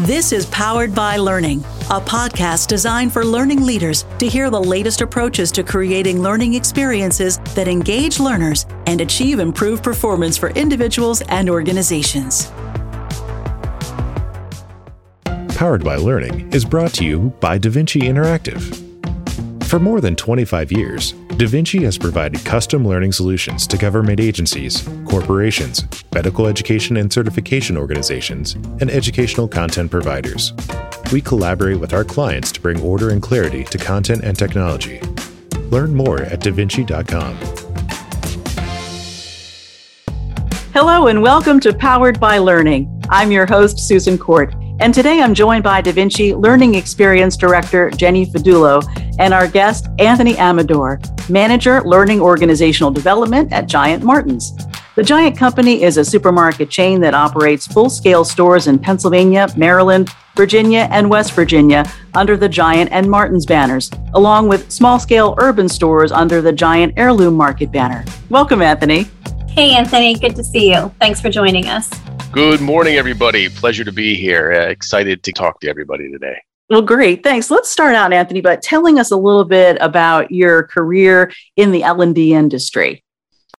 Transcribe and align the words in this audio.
This 0.00 0.30
is 0.30 0.44
Powered 0.44 0.94
by 0.94 1.16
Learning, 1.16 1.60
a 1.88 1.98
podcast 1.98 2.66
designed 2.66 3.14
for 3.14 3.24
learning 3.24 3.64
leaders 3.64 4.04
to 4.18 4.28
hear 4.28 4.50
the 4.50 4.60
latest 4.60 5.00
approaches 5.00 5.50
to 5.52 5.62
creating 5.62 6.20
learning 6.22 6.52
experiences 6.52 7.38
that 7.54 7.66
engage 7.66 8.20
learners 8.20 8.66
and 8.86 9.00
achieve 9.00 9.38
improved 9.38 9.82
performance 9.82 10.36
for 10.36 10.50
individuals 10.50 11.22
and 11.30 11.48
organizations. 11.48 12.52
Powered 15.56 15.82
by 15.82 15.96
Learning 15.96 16.52
is 16.52 16.66
brought 16.66 16.92
to 16.92 17.04
you 17.06 17.30
by 17.40 17.58
DaVinci 17.58 18.02
Interactive. 18.02 18.85
For 19.66 19.80
more 19.80 20.00
than 20.00 20.14
25 20.14 20.70
years, 20.70 21.12
DaVinci 21.12 21.82
has 21.82 21.98
provided 21.98 22.44
custom 22.44 22.86
learning 22.86 23.10
solutions 23.10 23.66
to 23.66 23.76
government 23.76 24.20
agencies, 24.20 24.88
corporations, 25.04 25.84
medical 26.14 26.46
education 26.46 26.96
and 26.98 27.12
certification 27.12 27.76
organizations, 27.76 28.54
and 28.54 28.88
educational 28.88 29.48
content 29.48 29.90
providers. 29.90 30.52
We 31.12 31.20
collaborate 31.20 31.80
with 31.80 31.92
our 31.92 32.04
clients 32.04 32.52
to 32.52 32.60
bring 32.60 32.80
order 32.80 33.10
and 33.10 33.20
clarity 33.20 33.64
to 33.64 33.76
content 33.76 34.22
and 34.22 34.38
technology. 34.38 35.00
Learn 35.70 35.96
more 35.96 36.22
at 36.22 36.38
davinci.com. 36.38 37.36
Hello, 40.72 41.08
and 41.08 41.22
welcome 41.22 41.58
to 41.60 41.74
Powered 41.74 42.20
by 42.20 42.38
Learning. 42.38 43.02
I'm 43.10 43.32
your 43.32 43.46
host, 43.46 43.80
Susan 43.80 44.16
Court. 44.16 44.54
And 44.78 44.92
today 44.92 45.22
I'm 45.22 45.32
joined 45.32 45.64
by 45.64 45.80
DaVinci 45.80 46.38
Learning 46.38 46.74
Experience 46.74 47.38
Director 47.38 47.88
Jenny 47.90 48.26
Fadulo 48.26 48.84
and 49.18 49.32
our 49.32 49.48
guest, 49.48 49.86
Anthony 49.98 50.36
Amador, 50.36 51.00
Manager 51.30 51.80
Learning 51.80 52.20
Organizational 52.20 52.90
Development 52.90 53.50
at 53.54 53.68
Giant 53.68 54.04
Martins. 54.04 54.52
The 54.94 55.02
Giant 55.02 55.36
Company 55.36 55.82
is 55.82 55.96
a 55.96 56.04
supermarket 56.04 56.68
chain 56.68 57.00
that 57.00 57.14
operates 57.14 57.66
full 57.66 57.88
scale 57.88 58.22
stores 58.22 58.66
in 58.66 58.78
Pennsylvania, 58.78 59.48
Maryland, 59.56 60.10
Virginia, 60.36 60.88
and 60.90 61.08
West 61.08 61.32
Virginia 61.32 61.90
under 62.14 62.36
the 62.36 62.48
Giant 62.48 62.92
and 62.92 63.10
Martins 63.10 63.46
banners, 63.46 63.90
along 64.12 64.46
with 64.46 64.70
small 64.70 64.98
scale 64.98 65.34
urban 65.38 65.70
stores 65.70 66.12
under 66.12 66.42
the 66.42 66.52
Giant 66.52 66.92
Heirloom 66.98 67.34
Market 67.34 67.72
banner. 67.72 68.04
Welcome, 68.28 68.60
Anthony. 68.60 69.06
Hey, 69.56 69.74
Anthony. 69.74 70.18
Good 70.18 70.36
to 70.36 70.44
see 70.44 70.70
you. 70.70 70.92
Thanks 71.00 71.18
for 71.18 71.30
joining 71.30 71.66
us. 71.66 71.88
Good 72.30 72.60
morning, 72.60 72.96
everybody. 72.96 73.48
Pleasure 73.48 73.84
to 73.84 73.90
be 73.90 74.14
here. 74.14 74.52
Uh, 74.52 74.68
excited 74.68 75.22
to 75.22 75.32
talk 75.32 75.60
to 75.60 75.68
everybody 75.70 76.12
today. 76.12 76.36
Well, 76.68 76.82
great. 76.82 77.22
Thanks. 77.22 77.50
Let's 77.50 77.70
start 77.70 77.94
out, 77.94 78.12
Anthony, 78.12 78.42
by 78.42 78.56
telling 78.56 78.98
us 78.98 79.12
a 79.12 79.16
little 79.16 79.46
bit 79.46 79.78
about 79.80 80.30
your 80.30 80.64
career 80.64 81.32
in 81.56 81.72
the 81.72 81.84
L&D 81.84 82.34
industry. 82.34 83.02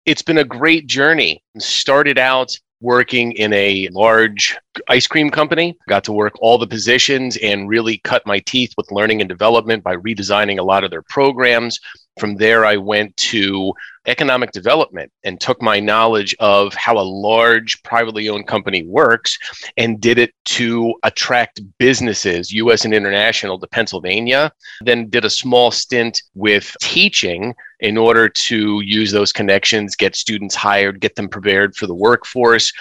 It's 0.05 0.21
been 0.21 0.37
a 0.37 0.43
great 0.43 0.85
journey. 0.85 1.43
Started 1.57 2.19
out 2.19 2.55
working 2.79 3.31
in 3.31 3.51
a 3.53 3.87
large 3.91 4.55
ice 4.87 5.07
cream 5.07 5.31
company. 5.31 5.75
Got 5.89 6.03
to 6.03 6.11
work 6.11 6.33
all 6.39 6.59
the 6.59 6.67
positions 6.67 7.37
and 7.37 7.67
really 7.67 7.97
cut 8.03 8.23
my 8.27 8.37
teeth 8.37 8.71
with 8.77 8.91
learning 8.91 9.21
and 9.21 9.27
development 9.27 9.83
by 9.83 9.95
redesigning 9.95 10.59
a 10.59 10.63
lot 10.63 10.83
of 10.83 10.91
their 10.91 11.01
programs. 11.01 11.79
From 12.17 12.35
there, 12.35 12.65
I 12.65 12.77
went 12.77 13.15
to 13.17 13.73
economic 14.07 14.51
development 14.51 15.11
and 15.23 15.39
took 15.39 15.61
my 15.61 15.79
knowledge 15.79 16.35
of 16.39 16.73
how 16.73 16.97
a 16.97 17.01
large 17.01 17.81
privately 17.83 18.29
owned 18.29 18.47
company 18.47 18.83
works 18.83 19.37
and 19.75 19.99
did 19.99 20.17
it 20.17 20.33
to 20.45 20.95
attract 21.03 21.61
businesses, 21.77 22.51
US 22.53 22.85
and 22.85 22.93
international, 22.93 23.59
to 23.59 23.67
Pennsylvania. 23.67 24.51
Then 24.81 25.09
did 25.09 25.25
a 25.25 25.29
small 25.29 25.71
stint 25.71 26.21
with 26.35 26.75
teaching 26.81 27.53
in 27.81 27.97
order 27.97 28.29
to 28.29 28.81
use 28.81 29.11
those 29.11 29.31
connections, 29.31 29.95
get 29.95 30.15
students 30.15 30.55
hired, 30.55 31.01
get 31.01 31.15
them 31.15 31.29
prepared 31.29 31.75
for 31.75 31.85
the 31.85 31.95
workforce. 31.95 32.71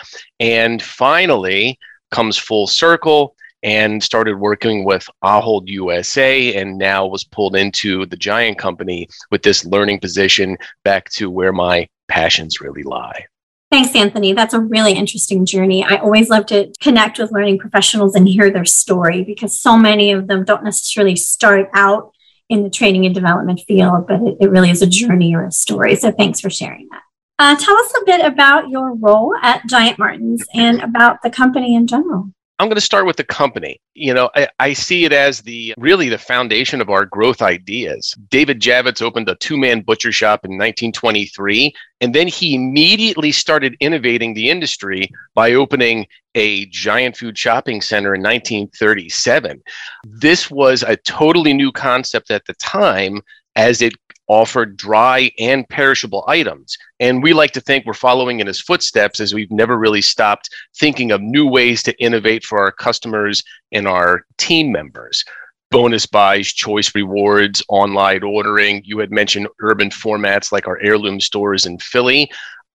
And 0.41 0.83
finally, 0.83 1.79
comes 2.11 2.39
full 2.39 2.67
circle 2.67 3.35
and 3.67 4.01
started 4.01 4.39
working 4.39 4.85
with 4.85 5.07
Ahold 5.25 5.65
USA 5.67 6.55
and 6.55 6.79
now 6.79 7.05
was 7.05 7.25
pulled 7.25 7.57
into 7.57 8.07
the 8.07 8.17
giant 8.17 8.59
company 8.59 9.09
with 9.33 9.43
this 9.43 9.65
learning 9.67 9.99
position 9.99 10.57
back 10.85 11.11
to 11.11 11.29
where 11.29 11.53
my 11.53 11.89
passions 12.07 12.61
really 12.61 12.85
lie. 12.85 13.27
Thanks, 13.73 13.97
Anthony. 13.97 14.33
That's 14.33 14.55
a 14.55 14.61
really 14.61 14.93
interesting 14.93 15.45
journey. 15.45 15.85
I 15.85 15.97
always 15.97 16.31
love 16.31 16.47
to 16.47 16.73
connect 16.81 17.19
with 17.19 17.33
learning 17.33 17.59
professionals 17.59 18.15
and 18.15 18.29
hear 18.29 18.53
their 18.53 18.65
story 18.65 19.25
because 19.25 19.61
so 19.61 19.77
many 19.77 20.13
of 20.13 20.29
them 20.29 20.45
don't 20.45 20.63
necessarily 20.63 21.17
start 21.17 21.69
out 21.75 22.13
in 22.49 22.63
the 22.63 22.71
training 22.71 23.05
and 23.05 23.15
development 23.17 23.61
field, 23.67 24.07
but 24.07 24.23
it, 24.23 24.37
it 24.43 24.51
really 24.51 24.71
is 24.71 24.81
a 24.81 24.87
journey 24.87 25.35
or 25.35 25.45
a 25.45 25.51
story. 25.51 25.97
So 25.97 26.13
thanks 26.13 26.41
for 26.41 26.51
sharing 26.51 26.89
that. 26.93 27.03
Uh, 27.41 27.57
tell 27.57 27.77
us 27.77 27.93
a 28.01 28.05
bit 28.07 28.25
about 28.25 28.69
your 28.69 28.95
role 28.95 29.35
at 29.43 29.67
Giant 29.67 29.99
Martins 29.99 30.45
and 30.55 30.81
about 30.81 31.23
the 31.23 31.31
company 31.31 31.75
in 31.75 31.89
general. 31.89 32.31
I'm 32.59 32.69
going 32.69 32.77
to 32.77 32.81
start 32.81 33.05
with 33.05 33.17
the 33.17 33.25
company. 33.25 33.81
You 33.95 34.15
know, 34.15 34.31
I, 34.35 34.49
I, 34.59 34.73
see 34.73 35.05
it 35.05 35.13
as 35.13 35.43
the 35.43 35.75
really 35.77 36.09
the 36.09 36.17
foundation 36.17 36.81
of 36.81 36.89
our 36.89 37.05
growth 37.05 37.43
ideas. 37.43 38.15
David 38.31 38.61
Javitch 38.61 39.03
opened 39.03 39.29
a 39.29 39.35
two-man 39.35 39.83
butcher 39.83 40.11
shop 40.11 40.45
in 40.45 40.53
1923, 40.53 41.75
and 42.01 42.15
then 42.15 42.29
he 42.29 42.55
immediately 42.55 43.31
started 43.31 43.77
innovating 43.81 44.33
the 44.33 44.49
industry 44.49 45.11
by 45.35 45.53
opening 45.53 46.07
a 46.35 46.65
giant 46.67 47.17
food 47.17 47.37
shopping 47.37 47.83
center 47.83 48.15
in 48.15 48.23
1937. 48.23 49.63
This 50.05 50.51
was 50.51 50.83
a 50.83 50.97
totally 50.97 51.53
new 51.53 51.73
concept 51.73 52.31
at 52.31 52.47
the 52.47 52.55
time 52.55 53.21
as 53.55 53.83
it 53.83 53.93
offered 54.29 54.77
dry 54.77 55.31
and 55.39 55.69
perishable 55.69 56.25
items. 56.27 56.77
And 57.01 57.23
we 57.23 57.33
like 57.33 57.53
to 57.53 57.61
think 57.61 57.87
we're 57.87 57.95
following 57.95 58.41
in 58.41 58.47
his 58.47 58.61
footsteps 58.61 59.21
as 59.21 59.35
we've 59.35 59.51
never 59.51 59.79
really 59.79 60.03
stopped 60.03 60.49
thinking 60.79 61.13
of 61.13 61.21
new 61.21 61.47
ways 61.47 61.83
to 61.85 62.03
innovate 62.03 62.45
for 62.45 62.59
our 62.59 62.73
customers 62.73 63.43
and 63.73 63.87
our 63.87 64.25
team 64.39 64.73
members. 64.73 65.25
Bonus 65.71 66.07
buys, 66.07 66.53
choice 66.53 66.95
rewards, 66.95 67.63
online 67.69 68.23
ordering. 68.23 68.83
You 68.85 68.99
had 69.01 69.11
mentioned 69.11 69.49
urban 69.61 69.91
formats 69.91 70.53
like 70.53 70.69
our 70.69 70.79
heirloom 70.81 71.21
stores 71.21 71.67
in 71.67 71.79
Philly 71.79 72.31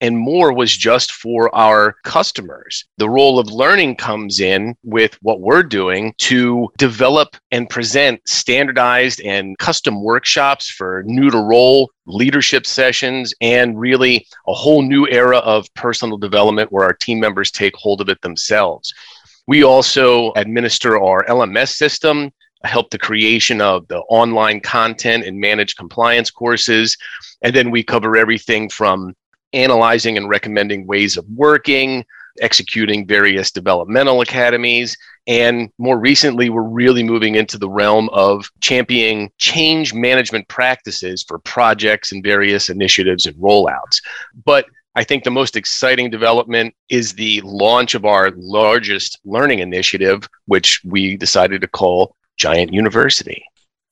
and 0.02 0.18
more 0.18 0.54
was 0.54 0.76
just 0.76 1.12
for 1.12 1.54
our 1.56 1.96
customers. 2.04 2.86
The 2.98 3.10
role 3.10 3.40
of 3.40 3.48
learning 3.48 3.96
comes 3.96 4.40
in 4.40 4.76
with 4.84 5.18
what 5.22 5.42
we're 5.42 5.64
doing 5.64 6.14
to 6.20 6.70
develop 6.78 7.36
and 7.52 7.70
present 7.70 8.22
standardized 8.28 9.22
and 9.22 9.58
custom 9.58 10.04
workshops 10.04 10.70
for 10.70 11.04
new 11.06 11.30
to 11.30 11.40
role 11.40 11.90
leadership 12.06 12.66
sessions 12.66 13.34
and 13.42 13.80
really 13.80 14.26
a 14.48 14.54
whole 14.54 14.82
new 14.82 15.08
era 15.08 15.40
of 15.40 15.72
personal 15.74 16.18
development 16.18 16.72
where 16.72 16.86
our 16.86 16.94
team 16.94 17.20
members 17.20 17.52
take 17.52 17.76
hold 17.76 18.02
of 18.02 18.10
it 18.10 18.22
themselves. 18.22 18.94
We 19.48 19.64
also 19.64 20.34
administer 20.36 21.02
our 21.02 21.26
LMS 21.26 21.70
system, 21.70 22.32
help 22.64 22.90
the 22.90 22.98
creation 22.98 23.62
of 23.62 23.88
the 23.88 24.00
online 24.10 24.60
content 24.60 25.24
and 25.26 25.40
manage 25.40 25.76
compliance 25.76 26.30
courses. 26.30 26.98
And 27.42 27.56
then 27.56 27.72
we 27.72 27.84
cover 27.84 28.18
everything 28.18 28.70
from 28.70 29.16
analyzing 29.54 30.18
and 30.18 30.30
recommending 30.30 30.86
ways 30.88 31.18
of 31.18 31.26
working, 31.30 32.06
executing 32.42 33.08
various 33.08 33.52
developmental 33.52 34.22
academies. 34.22 34.96
And 35.28 35.70
more 35.78 35.98
recently, 36.00 36.50
we're 36.50 36.62
really 36.62 37.04
moving 37.04 37.36
into 37.36 37.58
the 37.58 37.70
realm 37.70 38.10
of 38.10 38.50
championing 38.62 39.32
change 39.38 39.94
management 39.94 40.48
practices 40.48 41.24
for 41.28 41.40
projects 41.40 42.12
and 42.12 42.24
various 42.24 42.70
initiatives 42.70 43.26
and 43.26 43.36
rollouts. 43.38 44.02
But 44.46 44.66
I 44.96 45.04
think 45.04 45.24
the 45.24 45.32
most 45.32 45.56
exciting 45.56 46.10
development 46.10 46.74
is 46.90 47.14
the 47.14 47.42
launch 47.42 47.94
of 47.94 48.06
our 48.06 48.32
largest 48.36 49.20
learning 49.26 49.60
initiative, 49.60 50.28
which 50.46 50.82
we 50.84 51.18
decided 51.18 51.62
to 51.62 51.68
call 51.68 52.16
Giant 52.38 52.74
University. 52.74 53.44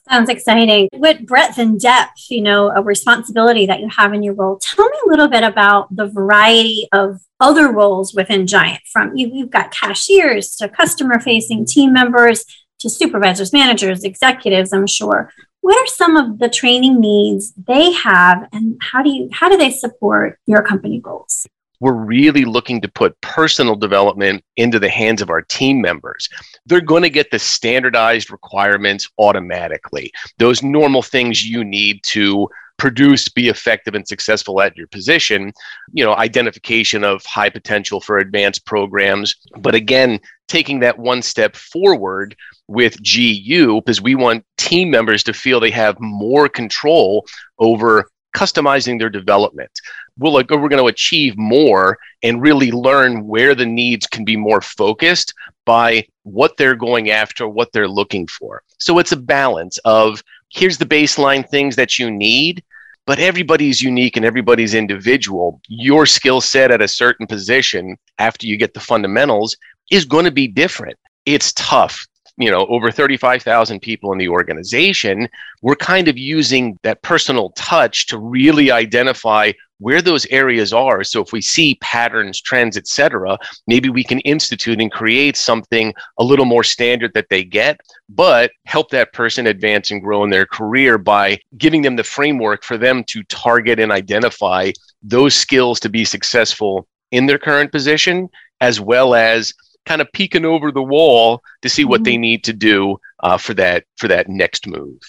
Sounds 0.10 0.30
exciting. 0.30 0.88
What 0.94 1.26
breadth 1.26 1.58
and 1.58 1.80
depth, 1.80 2.30
you 2.30 2.42
know, 2.42 2.70
a 2.70 2.82
responsibility 2.82 3.66
that 3.66 3.80
you 3.80 3.90
have 3.90 4.14
in 4.14 4.22
your 4.22 4.36
role. 4.36 4.60
Tell 4.62 4.88
me 4.88 4.98
a 5.06 5.10
little 5.10 5.28
bit 5.28 5.44
about 5.44 5.96
the 5.96 6.08
variety 6.08 6.88
of 6.92 7.22
other 7.40 7.72
roles 7.72 8.14
within 8.14 8.48
Giant 8.48 8.82
from 8.92 9.16
you, 9.16 9.30
you've 9.34 9.50
got 9.50 9.72
cashiers 9.72 10.56
to 10.58 10.70
customer 10.70 11.20
facing 11.20 11.66
team 11.66 11.92
members 11.92 12.46
to 12.80 12.90
supervisors, 12.90 13.52
managers, 13.52 14.04
executives, 14.04 14.72
I'm 14.74 14.88
sure. 14.88 15.32
What 15.62 15.78
are 15.82 15.88
some 15.88 16.16
of 16.16 16.38
the 16.40 16.50
training 16.50 17.00
needs 17.00 17.54
they 17.54 17.92
have 17.92 18.48
and 18.52 18.80
how 18.82 19.02
do 19.02 19.10
you 19.10 19.30
how 19.32 19.50
do 19.50 19.58
they 19.58 19.72
support 19.72 20.40
your 20.46 20.62
company 20.62 21.00
goals? 21.00 21.48
We're 21.80 21.94
really 21.94 22.46
looking 22.46 22.82
to 22.82 22.88
put 22.88 23.20
personal 23.22 23.76
development 23.76 24.44
into 24.58 24.80
the 24.80 24.90
hands 24.90 25.22
of 25.22 25.30
our 25.30 25.42
team 25.42 25.82
members. 25.82 26.30
They're 26.66 26.82
going 26.82 27.04
to 27.04 27.10
get 27.10 27.32
the 27.32 27.40
standardized 27.40 28.32
requirements 28.32 29.10
automatically. 29.18 30.12
Those 30.38 30.64
normal 30.64 31.02
things 31.02 31.46
you 31.46 31.64
need 31.64 32.04
to 32.04 32.50
produce, 32.78 33.30
be 33.30 33.48
effective 33.48 33.96
and 33.96 34.08
successful 34.08 34.62
at 34.62 34.76
your 34.76 34.88
position, 34.88 35.54
you 35.94 36.04
know, 36.04 36.16
identification 36.16 37.04
of 37.04 37.24
high 37.26 37.50
potential 37.50 38.02
for 38.02 38.18
advanced 38.18 38.66
programs. 38.66 39.36
But 39.58 39.76
again, 39.76 40.20
taking 40.48 40.80
that 40.82 41.00
one 41.00 41.22
step 41.22 41.56
forward 41.56 42.36
with 42.68 42.98
GU, 43.02 43.82
because 43.82 44.02
we 44.02 44.16
want 44.16 44.46
team 44.58 44.90
members 44.90 45.24
to 45.24 45.34
feel 45.34 45.60
they 45.60 45.72
have 45.72 46.00
more 46.00 46.50
control 46.50 47.26
over 47.60 48.10
customizing 48.36 49.00
their 49.00 49.10
development. 49.10 49.72
We'll, 50.18 50.34
we're 50.34 50.44
going 50.44 50.78
to 50.78 50.88
achieve 50.88 51.38
more 51.38 51.98
and 52.22 52.42
really 52.42 52.72
learn 52.72 53.26
where 53.26 53.56
the 53.56 53.66
needs 53.66 54.06
can 54.06 54.26
be 54.26 54.36
more 54.36 54.62
focused 54.62 55.34
by 55.66 56.06
what 56.24 56.58
they're 56.58 56.76
going 56.76 57.10
after, 57.10 57.48
what 57.48 57.72
they're 57.72 57.88
looking 57.88 58.28
for. 58.28 58.62
So 58.78 59.00
it's 59.00 59.14
a 59.14 59.18
balance 59.18 59.78
of 59.86 60.22
here's 60.50 60.78
the 60.78 60.86
baseline 60.86 61.48
things 61.50 61.76
that 61.78 61.98
you 61.98 62.12
need, 62.12 62.64
but 63.06 63.20
everybody's 63.20 63.82
unique 63.82 64.18
and 64.18 64.26
everybody's 64.26 64.74
individual. 64.74 65.62
Your 65.68 66.06
skill 66.06 66.42
set 66.42 66.72
at 66.72 66.82
a 66.82 66.88
certain 66.88 67.28
position 67.28 67.98
after 68.20 68.48
you 68.48 68.58
get 68.58 68.74
the 68.74 68.80
fundamentals 68.80 69.56
is 69.92 70.06
going 70.06 70.26
to 70.26 70.32
be 70.32 70.48
different. 70.48 70.98
It's 71.26 71.54
tough 71.54 72.06
you 72.38 72.52
know 72.52 72.66
over 72.68 72.92
35,000 72.92 73.82
people 73.82 74.12
in 74.12 74.18
the 74.18 74.30
organization, 74.30 75.28
we're 75.62 75.76
kind 75.76 76.08
of 76.08 76.18
using 76.18 76.78
that 76.84 77.02
personal 77.02 77.52
touch 77.52 78.08
to 78.08 78.18
really 78.18 78.72
identify 78.72 79.52
where 79.80 80.02
those 80.02 80.26
areas 80.28 80.72
are. 80.72 81.04
So 81.04 81.22
if 81.22 81.34
we 81.34 81.42
see 81.42 81.78
patterns, 81.82 82.40
trends, 82.40 82.78
etc., 82.78 83.38
maybe 83.68 83.90
we 83.90 84.04
can 84.04 84.20
institute 84.22 84.80
and 84.80 84.92
create 84.92 85.36
something 85.36 85.94
a 86.18 86.24
little 86.24 86.46
more 86.46 86.64
standard 86.64 87.14
that 87.14 87.28
they 87.30 87.44
get, 87.44 87.80
but 88.10 88.52
help 88.66 88.90
that 88.92 89.12
person 89.12 89.48
advance 89.48 89.92
and 89.92 90.02
grow 90.02 90.24
in 90.24 90.30
their 90.30 90.46
career 90.46 90.98
by 90.98 91.40
giving 91.58 91.82
them 91.82 91.98
the 91.98 92.04
framework 92.04 92.64
for 92.64 92.78
them 92.78 93.04
to 93.06 93.24
target 93.24 93.80
and 93.80 93.92
identify 93.92 94.72
those 95.04 95.36
skills 95.36 95.80
to 95.82 95.90
be 95.90 96.06
successful 96.06 96.88
in 97.12 97.26
their 97.26 97.38
current 97.38 97.72
position, 97.72 98.30
as 98.62 98.80
well 98.80 99.14
as 99.14 99.54
kind 99.86 100.02
of 100.02 100.12
peeking 100.14 100.46
over 100.46 100.72
the 100.72 100.84
wall 100.84 101.42
to 101.62 101.70
see 101.70 101.86
what 101.86 101.98
mm-hmm. 101.98 102.04
they 102.06 102.18
need 102.18 102.44
to 102.46 102.54
do 102.54 103.00
uh, 103.22 103.38
for 103.38 103.54
that 103.56 103.86
for 103.98 104.08
that 104.08 104.28
next 104.28 104.68
move. 104.68 105.00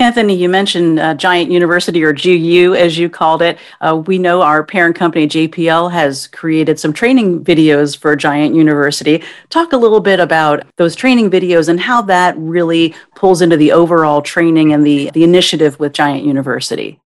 Anthony, 0.00 0.36
you 0.36 0.48
mentioned 0.48 1.00
uh, 1.00 1.14
Giant 1.14 1.50
University 1.50 2.04
or 2.04 2.12
GU 2.12 2.76
as 2.76 2.96
you 2.96 3.10
called 3.10 3.42
it. 3.42 3.58
Uh, 3.80 4.00
we 4.06 4.16
know 4.16 4.42
our 4.42 4.62
parent 4.62 4.94
company 4.94 5.26
JPL 5.26 5.90
has 5.90 6.28
created 6.28 6.78
some 6.78 6.92
training 6.92 7.42
videos 7.42 7.98
for 7.98 8.14
Giant 8.14 8.54
University. 8.54 9.24
Talk 9.48 9.72
a 9.72 9.76
little 9.76 9.98
bit 9.98 10.20
about 10.20 10.64
those 10.76 10.94
training 10.94 11.32
videos 11.32 11.68
and 11.68 11.80
how 11.80 12.00
that 12.02 12.36
really 12.38 12.94
pulls 13.16 13.42
into 13.42 13.56
the 13.56 13.72
overall 13.72 14.22
training 14.22 14.72
and 14.72 14.86
the, 14.86 15.10
the 15.14 15.24
initiative 15.24 15.80
with 15.80 15.94
Giant 15.94 16.24
University. 16.24 17.00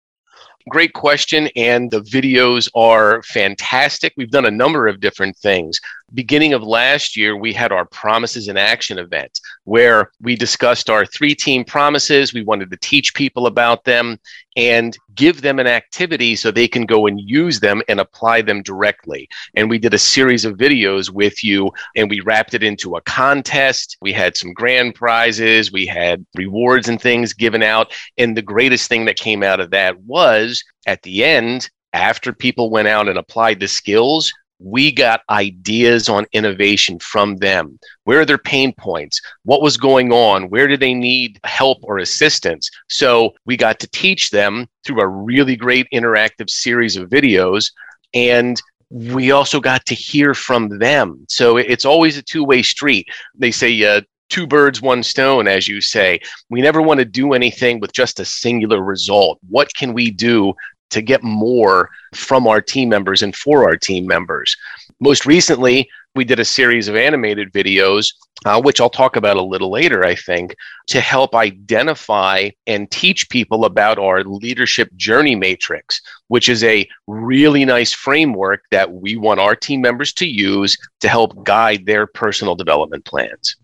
Great 0.69 0.93
question. 0.93 1.49
And 1.55 1.89
the 1.89 2.01
videos 2.01 2.69
are 2.75 3.23
fantastic. 3.23 4.13
We've 4.15 4.29
done 4.29 4.45
a 4.45 4.51
number 4.51 4.87
of 4.87 4.99
different 4.99 5.35
things. 5.37 5.79
Beginning 6.13 6.53
of 6.53 6.61
last 6.61 7.17
year, 7.17 7.35
we 7.35 7.53
had 7.53 7.71
our 7.71 7.85
Promises 7.85 8.47
in 8.47 8.55
Action 8.55 8.99
event 8.99 9.39
where 9.63 10.11
we 10.21 10.35
discussed 10.35 10.89
our 10.89 11.05
three 11.05 11.33
team 11.33 11.63
promises. 11.63 12.33
We 12.33 12.43
wanted 12.43 12.69
to 12.69 12.77
teach 12.77 13.15
people 13.15 13.47
about 13.47 13.83
them 13.83 14.19
and 14.55 14.95
give 15.15 15.41
them 15.41 15.57
an 15.57 15.65
activity 15.65 16.35
so 16.35 16.51
they 16.51 16.67
can 16.67 16.85
go 16.85 17.07
and 17.07 17.19
use 17.19 17.59
them 17.59 17.81
and 17.87 17.99
apply 17.99 18.43
them 18.43 18.61
directly. 18.61 19.27
And 19.55 19.69
we 19.69 19.79
did 19.79 19.95
a 19.95 19.99
series 19.99 20.45
of 20.45 20.57
videos 20.57 21.09
with 21.09 21.43
you 21.43 21.71
and 21.95 22.09
we 22.09 22.21
wrapped 22.21 22.53
it 22.53 22.61
into 22.61 22.95
a 22.95 23.01
contest. 23.01 23.97
We 24.01 24.13
had 24.13 24.37
some 24.37 24.53
grand 24.53 24.93
prizes, 24.93 25.71
we 25.71 25.87
had 25.87 26.25
rewards 26.35 26.89
and 26.89 27.01
things 27.01 27.33
given 27.33 27.63
out. 27.63 27.91
And 28.17 28.37
the 28.37 28.41
greatest 28.43 28.87
thing 28.87 29.05
that 29.05 29.17
came 29.17 29.41
out 29.41 29.59
of 29.59 29.71
that 29.71 29.99
was 30.01 30.63
at 30.85 31.01
the 31.01 31.23
end, 31.23 31.69
after 31.93 32.33
people 32.33 32.71
went 32.71 32.87
out 32.87 33.07
and 33.07 33.19
applied 33.19 33.59
the 33.59 33.67
skills, 33.67 34.33
we 34.59 34.91
got 34.91 35.21
ideas 35.29 36.09
on 36.09 36.25
innovation 36.33 36.99
from 36.99 37.37
them. 37.37 37.79
Where 38.05 38.21
are 38.21 38.25
their 38.25 38.37
pain 38.37 38.73
points? 38.77 39.21
What 39.43 39.61
was 39.61 39.77
going 39.77 40.11
on? 40.13 40.49
Where 40.49 40.67
do 40.67 40.77
they 40.77 40.93
need 40.93 41.39
help 41.43 41.79
or 41.83 41.97
assistance? 41.97 42.69
So 42.89 43.33
we 43.45 43.57
got 43.57 43.79
to 43.79 43.89
teach 43.89 44.29
them 44.29 44.67
through 44.85 45.01
a 45.01 45.07
really 45.07 45.55
great 45.55 45.87
interactive 45.93 46.49
series 46.49 46.95
of 46.95 47.09
videos. 47.09 47.71
And 48.13 48.61
we 48.89 49.31
also 49.31 49.59
got 49.59 49.85
to 49.87 49.95
hear 49.95 50.33
from 50.33 50.77
them. 50.77 51.25
So 51.27 51.57
it's 51.57 51.85
always 51.85 52.17
a 52.17 52.21
two 52.21 52.43
way 52.43 52.61
street. 52.61 53.07
They 53.35 53.51
say, 53.51 53.83
uh, 53.83 54.01
two 54.29 54.47
birds, 54.47 54.81
one 54.81 55.03
stone, 55.03 55.47
as 55.47 55.67
you 55.67 55.79
say. 55.79 56.19
We 56.49 56.61
never 56.61 56.81
want 56.81 56.99
to 56.99 57.05
do 57.05 57.33
anything 57.33 57.79
with 57.79 57.93
just 57.93 58.19
a 58.19 58.25
singular 58.25 58.81
result. 58.81 59.39
What 59.47 59.73
can 59.75 59.93
we 59.93 60.09
do 60.09 60.55
to 60.93 61.01
get 61.01 61.23
more 61.23 61.89
from 62.13 62.47
our 62.47 62.61
team 62.61 62.89
members 62.89 63.21
and 63.21 63.35
for 63.35 63.63
our 63.63 63.75
team 63.75 64.07
members. 64.07 64.55
Most 64.99 65.25
recently, 65.25 65.89
we 66.15 66.23
did 66.23 66.39
a 66.39 66.45
series 66.45 66.87
of 66.87 66.95
animated 66.95 67.51
videos, 67.51 68.13
uh, 68.45 68.61
which 68.61 68.79
I'll 68.79 68.89
talk 68.89 69.15
about 69.15 69.37
a 69.37 69.41
little 69.41 69.71
later, 69.71 70.05
I 70.05 70.15
think, 70.15 70.55
to 70.87 71.01
help 71.01 71.33
identify 71.33 72.49
and 72.67 72.89
teach 72.91 73.29
people 73.29 73.65
about 73.65 73.97
our 73.97 74.23
leadership 74.23 74.93
journey 74.95 75.35
matrix, 75.35 76.01
which 76.27 76.49
is 76.49 76.63
a 76.63 76.87
really 77.07 77.65
nice 77.65 77.93
framework 77.93 78.63
that 78.69 78.91
we 78.91 79.17
want 79.17 79.39
our 79.39 79.55
team 79.55 79.81
members 79.81 80.13
to 80.13 80.27
use 80.27 80.77
to 80.99 81.09
help 81.09 81.43
guide 81.43 81.85
their 81.85 82.05
personal 82.05 82.55
development 82.55 83.05
plans. 83.05 83.55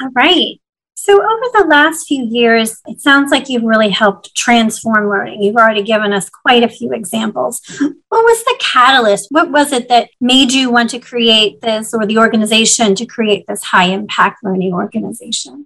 All 0.00 0.10
right. 0.14 0.60
So, 1.02 1.14
over 1.14 1.44
the 1.54 1.66
last 1.66 2.06
few 2.06 2.22
years, 2.22 2.78
it 2.84 3.00
sounds 3.00 3.30
like 3.30 3.48
you've 3.48 3.62
really 3.62 3.88
helped 3.88 4.34
transform 4.34 5.08
learning. 5.08 5.42
You've 5.42 5.56
already 5.56 5.82
given 5.82 6.12
us 6.12 6.28
quite 6.28 6.62
a 6.62 6.68
few 6.68 6.92
examples. 6.92 7.62
What 7.78 8.22
was 8.22 8.44
the 8.44 8.56
catalyst? 8.60 9.28
What 9.30 9.50
was 9.50 9.72
it 9.72 9.88
that 9.88 10.10
made 10.20 10.52
you 10.52 10.70
want 10.70 10.90
to 10.90 10.98
create 10.98 11.62
this 11.62 11.94
or 11.94 12.04
the 12.04 12.18
organization 12.18 12.94
to 12.96 13.06
create 13.06 13.46
this 13.48 13.64
high 13.64 13.86
impact 13.86 14.44
learning 14.44 14.74
organization? 14.74 15.64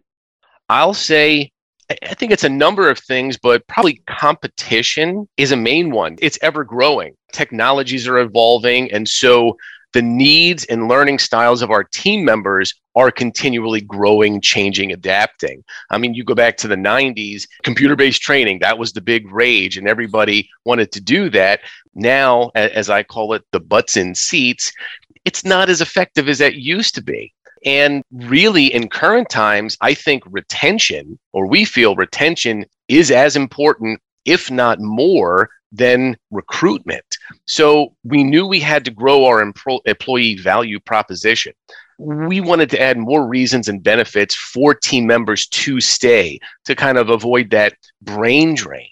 I'll 0.69 0.95
say 0.95 1.51
I 1.91 2.15
think 2.15 2.31
it's 2.31 2.45
a 2.45 2.49
number 2.49 2.89
of 2.89 3.01
things, 3.01 3.37
but 3.37 3.67
probably 3.67 4.03
competition 4.07 5.29
is 5.37 5.51
a 5.51 5.57
main 5.57 5.91
one. 5.91 6.17
It's 6.21 6.39
ever 6.43 6.63
growing. 6.63 7.17
Technologies 7.33 8.07
are 8.07 8.19
evolving. 8.19 8.93
And 8.93 9.09
so 9.09 9.57
the 9.94 10.02
needs 10.02 10.64
and 10.64 10.88
learning 10.88 11.20
styles 11.20 11.62
of 11.62 11.70
our 11.70 11.85
team 11.85 12.25
members 12.25 12.75
are 12.96 13.11
continually 13.11 13.81
growing, 13.81 14.41
changing, 14.41 14.93
adapting. 14.93 15.64
I 15.91 15.99
mean, 15.99 16.14
you 16.14 16.25
go 16.25 16.35
back 16.35 16.56
to 16.58 16.69
the 16.69 16.76
90s, 16.76 17.44
computer 17.62 17.96
based 17.96 18.20
training, 18.20 18.58
that 18.58 18.76
was 18.76 18.93
the 18.93 19.00
big 19.00 19.31
rage, 19.32 19.79
and 19.79 19.88
everybody 19.88 20.50
wanted 20.64 20.93
to 20.93 21.00
do 21.00 21.31
that. 21.31 21.61
Now, 21.94 22.50
as 22.55 22.91
I 22.91 23.05
call 23.05 23.32
it, 23.32 23.44
the 23.52 23.61
butts 23.61 23.96
in 23.96 24.14
seats, 24.14 24.73
it's 25.25 25.44
not 25.44 25.70
as 25.70 25.81
effective 25.81 26.29
as 26.29 26.38
that 26.38 26.56
used 26.56 26.94
to 26.96 27.02
be. 27.02 27.32
And 27.64 28.02
really, 28.12 28.67
in 28.67 28.88
current 28.88 29.31
times, 29.31 29.79
I 29.81 29.94
think 29.94 30.23
retention, 30.26 31.19
or 31.32 31.46
we 31.46 31.64
feel 31.64 31.96
retention, 31.96 32.67
is 32.88 33.11
as 33.11 33.37
important, 33.37 34.00
if 34.25 34.50
not 34.50 34.81
more, 34.81 35.49
than 35.73 36.17
recruitment. 36.31 37.14
So 37.47 37.94
we 38.05 38.25
knew 38.25 38.47
we 38.47 38.61
had 38.61 38.85
to 38.85 38.91
grow 38.91 39.25
our 39.25 39.41
employee 39.41 40.37
value 40.37 40.81
proposition. 40.81 41.53
We 41.99 42.41
wanted 42.41 42.71
to 42.71 42.81
add 42.81 42.99
more 42.99 43.26
reasons 43.26 43.69
and 43.69 43.82
benefits 43.82 44.35
for 44.35 44.75
team 44.75 45.06
members 45.06 45.47
to 45.47 45.81
stay 45.81 46.41
to 46.65 46.75
kind 46.75 46.99
of 46.99 47.08
avoid 47.08 47.51
that 47.51 47.75
brain 48.03 48.55
drain. 48.55 48.89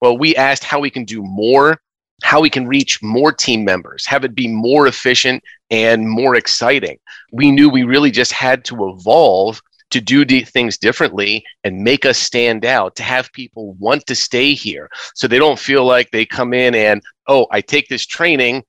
Well, 0.00 0.16
we 0.16 0.36
asked 0.36 0.64
how 0.64 0.80
we 0.80 0.90
can 0.90 1.04
do 1.04 1.22
more, 1.22 1.78
how 2.22 2.40
we 2.40 2.48
can 2.48 2.66
reach 2.66 3.02
more 3.02 3.30
team 3.32 3.64
members, 3.64 4.06
have 4.06 4.24
it 4.24 4.34
be 4.34 4.48
more 4.48 4.86
efficient 4.86 5.42
and 5.70 6.08
more 6.08 6.34
exciting. 6.34 6.98
We 7.30 7.50
knew 7.50 7.68
we 7.68 7.84
really 7.84 8.10
just 8.10 8.32
had 8.32 8.64
to 8.66 8.88
evolve 8.88 9.60
to 9.90 10.00
do 10.00 10.24
things 10.24 10.78
differently 10.78 11.44
and 11.62 11.84
make 11.84 12.04
us 12.04 12.18
stand 12.18 12.64
out, 12.64 12.96
to 12.96 13.02
have 13.02 13.32
people 13.32 13.74
want 13.74 14.04
to 14.06 14.14
stay 14.14 14.52
here 14.52 14.90
so 15.14 15.28
they 15.28 15.38
don't 15.38 15.58
feel 15.58 15.84
like 15.84 16.10
they 16.10 16.26
come 16.26 16.52
in 16.52 16.74
and, 16.74 17.02
oh, 17.28 17.46
I 17.50 17.60
take 17.60 17.88
this 17.88 18.06
training 18.06 18.64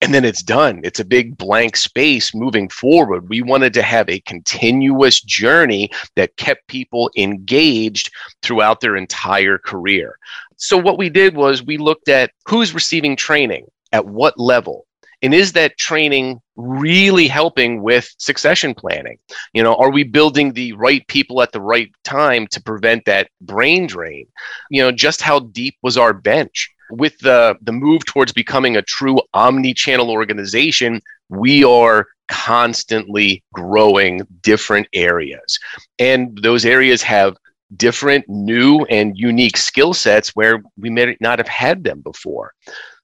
and 0.00 0.12
then 0.12 0.24
it's 0.24 0.42
done. 0.42 0.80
It's 0.82 0.98
a 0.98 1.04
big 1.04 1.38
blank 1.38 1.76
space 1.76 2.34
moving 2.34 2.68
forward. 2.68 3.28
We 3.28 3.40
wanted 3.40 3.72
to 3.74 3.82
have 3.82 4.08
a 4.08 4.20
continuous 4.20 5.20
journey 5.20 5.90
that 6.16 6.36
kept 6.36 6.66
people 6.66 7.08
engaged 7.16 8.10
throughout 8.42 8.80
their 8.80 8.96
entire 8.96 9.58
career. 9.58 10.18
So, 10.56 10.76
what 10.76 10.98
we 10.98 11.08
did 11.08 11.36
was 11.36 11.62
we 11.62 11.78
looked 11.78 12.08
at 12.08 12.32
who's 12.46 12.74
receiving 12.74 13.14
training 13.14 13.66
at 13.92 14.06
what 14.06 14.38
level 14.38 14.86
and 15.22 15.32
is 15.32 15.52
that 15.52 15.78
training 15.78 16.40
really 16.56 17.28
helping 17.28 17.82
with 17.82 18.12
succession 18.18 18.74
planning 18.74 19.18
you 19.52 19.62
know 19.62 19.74
are 19.76 19.90
we 19.90 20.02
building 20.02 20.52
the 20.52 20.72
right 20.74 21.06
people 21.08 21.40
at 21.40 21.52
the 21.52 21.60
right 21.60 21.90
time 22.04 22.46
to 22.48 22.62
prevent 22.62 23.04
that 23.04 23.28
brain 23.40 23.86
drain 23.86 24.26
you 24.70 24.82
know 24.82 24.92
just 24.92 25.22
how 25.22 25.38
deep 25.38 25.76
was 25.82 25.96
our 25.96 26.12
bench 26.12 26.70
with 26.92 27.18
the 27.18 27.56
the 27.62 27.72
move 27.72 28.04
towards 28.04 28.32
becoming 28.32 28.76
a 28.76 28.82
true 28.82 29.18
omni-channel 29.34 30.10
organization 30.10 31.00
we 31.28 31.64
are 31.64 32.06
constantly 32.28 33.42
growing 33.54 34.20
different 34.42 34.86
areas. 34.92 35.58
And 35.98 36.38
those 36.42 36.64
areas 36.64 37.02
have 37.02 37.36
different 37.76 38.24
new 38.28 38.84
and 38.90 39.16
unique 39.16 39.56
skill 39.56 39.94
sets 39.94 40.30
where 40.30 40.62
we 40.76 40.90
may 40.90 41.16
not 41.20 41.38
have 41.38 41.48
had 41.48 41.84
them 41.84 42.00
before. 42.00 42.52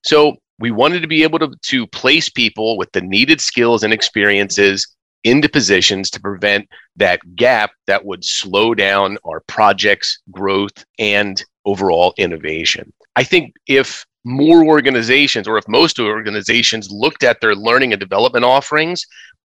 So 0.03 0.37
we 0.59 0.71
wanted 0.71 1.01
to 1.01 1.07
be 1.07 1.23
able 1.23 1.39
to, 1.39 1.51
to 1.63 1.87
place 1.87 2.29
people 2.29 2.77
with 2.77 2.91
the 2.91 3.01
needed 3.01 3.41
skills 3.41 3.83
and 3.83 3.93
experiences 3.93 4.87
into 5.23 5.49
positions 5.49 6.09
to 6.11 6.21
prevent 6.21 6.69
that 6.95 7.19
gap 7.35 7.71
that 7.87 8.05
would 8.05 8.23
slow 8.23 8.73
down 8.75 9.17
our 9.25 9.41
projects 9.41 10.19
growth 10.31 10.85
and 10.97 11.43
overall 11.65 12.13
innovation. 12.17 12.91
I 13.15 13.23
think 13.23 13.53
if 13.67 14.05
more 14.23 14.63
organizations 14.63 15.47
or 15.47 15.57
if 15.57 15.67
most 15.67 15.99
organizations 15.99 16.89
looked 16.91 17.23
at 17.23 17.41
their 17.41 17.55
learning 17.55 17.93
and 17.93 17.99
development 17.99 18.45
offerings, 18.45 19.05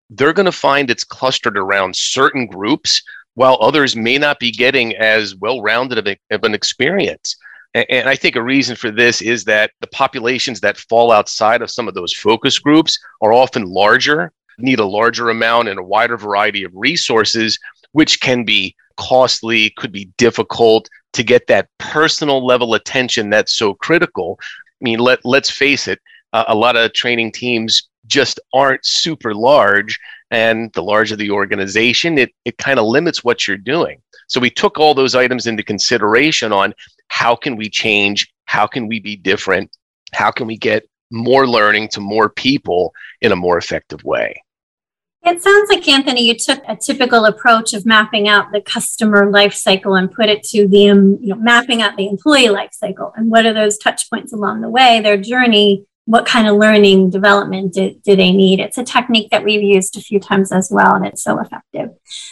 they're 0.10 0.34
going 0.34 0.46
to 0.46 0.52
find 0.52 0.90
it's 0.90 1.04
clustered 1.04 1.58
around 1.58 1.96
certain 1.96 2.46
groups 2.48 3.02
while 3.36 3.58
others 3.62 3.96
may 3.96 4.18
not 4.18 4.40
be 4.40 4.52
getting 4.52 4.96
as 4.98 5.36
well 5.36 5.62
rounded 5.62 6.18
of, 6.32 6.44
an 6.44 6.54
experience. 6.54 7.38
And 7.74 8.10
I 8.10 8.16
think 8.16 8.36
a 8.36 8.44
reason 8.44 8.76
for 8.76 8.92
this 8.92 9.22
is 9.22 9.46
that 9.46 9.72
the 9.80 9.88
populations 9.88 10.60
that 10.60 10.78
fall 10.78 11.12
outside 11.12 11.62
of 11.62 11.72
some 11.72 11.88
of 11.88 11.94
those 11.94 12.12
focus 12.12 12.60
groups 12.60 13.00
are 13.22 13.32
often 13.32 13.64
larger, 13.64 14.34
need 14.58 14.80
a 14.80 14.86
larger 14.86 15.30
amount 15.30 15.70
and 15.70 15.80
a 15.80 15.84
wider 15.84 16.18
variety 16.18 16.66
of 16.66 16.72
resources, 16.76 17.58
which 17.94 18.20
can 18.20 18.44
be 18.44 18.76
costly, 18.98 19.70
could 19.78 19.94
be 19.94 20.10
difficult 20.18 20.90
to 21.14 21.24
get 21.24 21.48
that 21.48 21.68
personal 21.78 22.46
level 22.46 22.74
attention 22.74 23.30
that's 23.30 23.54
so 23.54 23.74
critical. 23.74 24.40
I 24.42 24.84
mean, 24.84 25.00
let, 25.00 25.20
let's 25.26 25.50
face 25.50 25.88
it, 25.88 26.00
uh, 26.34 26.46
a 26.48 26.56
lot 26.56 26.76
of 26.76 26.94
training 26.94 27.32
teams 27.32 27.90
just 28.08 28.40
aren't 28.54 28.86
super 28.86 29.34
large. 29.34 30.00
And 30.32 30.72
the 30.74 30.84
larger 30.84 31.18
the 31.18 31.32
organization, 31.32 32.18
it, 32.18 32.32
it 32.46 32.58
kind 32.58 32.80
of 32.80 32.86
limits 32.86 33.24
what 33.24 33.48
you're 33.48 33.58
doing. 33.58 34.02
So 34.28 34.40
we 34.40 34.50
took 34.50 34.80
all 34.80 34.94
those 34.94 35.14
items 35.14 35.46
into 35.46 35.62
consideration 35.62 36.54
on 36.54 36.74
how 37.10 37.36
can 37.36 37.58
we 37.58 37.70
change? 37.70 38.32
How 38.46 38.66
can 38.66 38.88
we 38.88 39.02
be 39.02 39.18
different? 39.18 39.76
How 40.14 40.32
can 40.32 40.48
we 40.48 40.58
get 40.58 40.88
more 41.12 41.46
learning 41.46 41.90
to 41.90 42.00
more 42.00 42.30
people 42.30 42.94
in 43.20 43.34
a 43.34 43.36
more 43.36 43.58
effective 43.58 44.04
way? 44.06 44.42
It 45.24 45.44
sounds 45.44 45.70
like 45.70 45.88
Anthony, 45.88 46.26
you 46.26 46.36
took 46.36 46.64
a 46.68 46.76
typical 46.76 47.26
approach 47.26 47.74
of 47.74 47.86
mapping 47.86 48.28
out 48.28 48.52
the 48.52 48.62
customer 48.62 49.30
life 49.30 49.54
cycle 49.54 49.94
and 49.94 50.12
put 50.12 50.30
it 50.30 50.44
to 50.46 50.68
the 50.68 50.90
um, 50.90 51.20
you 51.22 51.30
know 51.30 51.36
mapping 51.36 51.82
out 51.82 51.96
the 51.96 52.08
employee 52.08 52.50
life 52.50 52.72
cycle 52.74 53.14
and 53.16 53.30
what 53.30 53.46
are 53.46 53.54
those 53.54 53.78
touch 53.78 54.10
points 54.10 54.34
along 54.34 54.62
the 54.62 54.70
way, 54.70 55.00
their 55.00 55.18
journey, 55.18 55.86
what 56.06 56.26
kind 56.26 56.48
of 56.48 56.58
learning 56.58 57.12
development 57.12 57.74
do, 57.74 57.96
do 58.04 58.16
they 58.16 58.32
need? 58.32 58.60
It's 58.60 58.80
a 58.80 58.84
technique 58.84 59.30
that 59.30 59.44
we've 59.44 59.62
used 59.62 59.96
a 59.96 60.02
few 60.02 60.20
times 60.20 60.52
as 60.52 60.70
well, 60.72 60.96
and 60.96 61.06
it's 61.06 61.24
so 61.24 61.40
effective. 61.40 61.90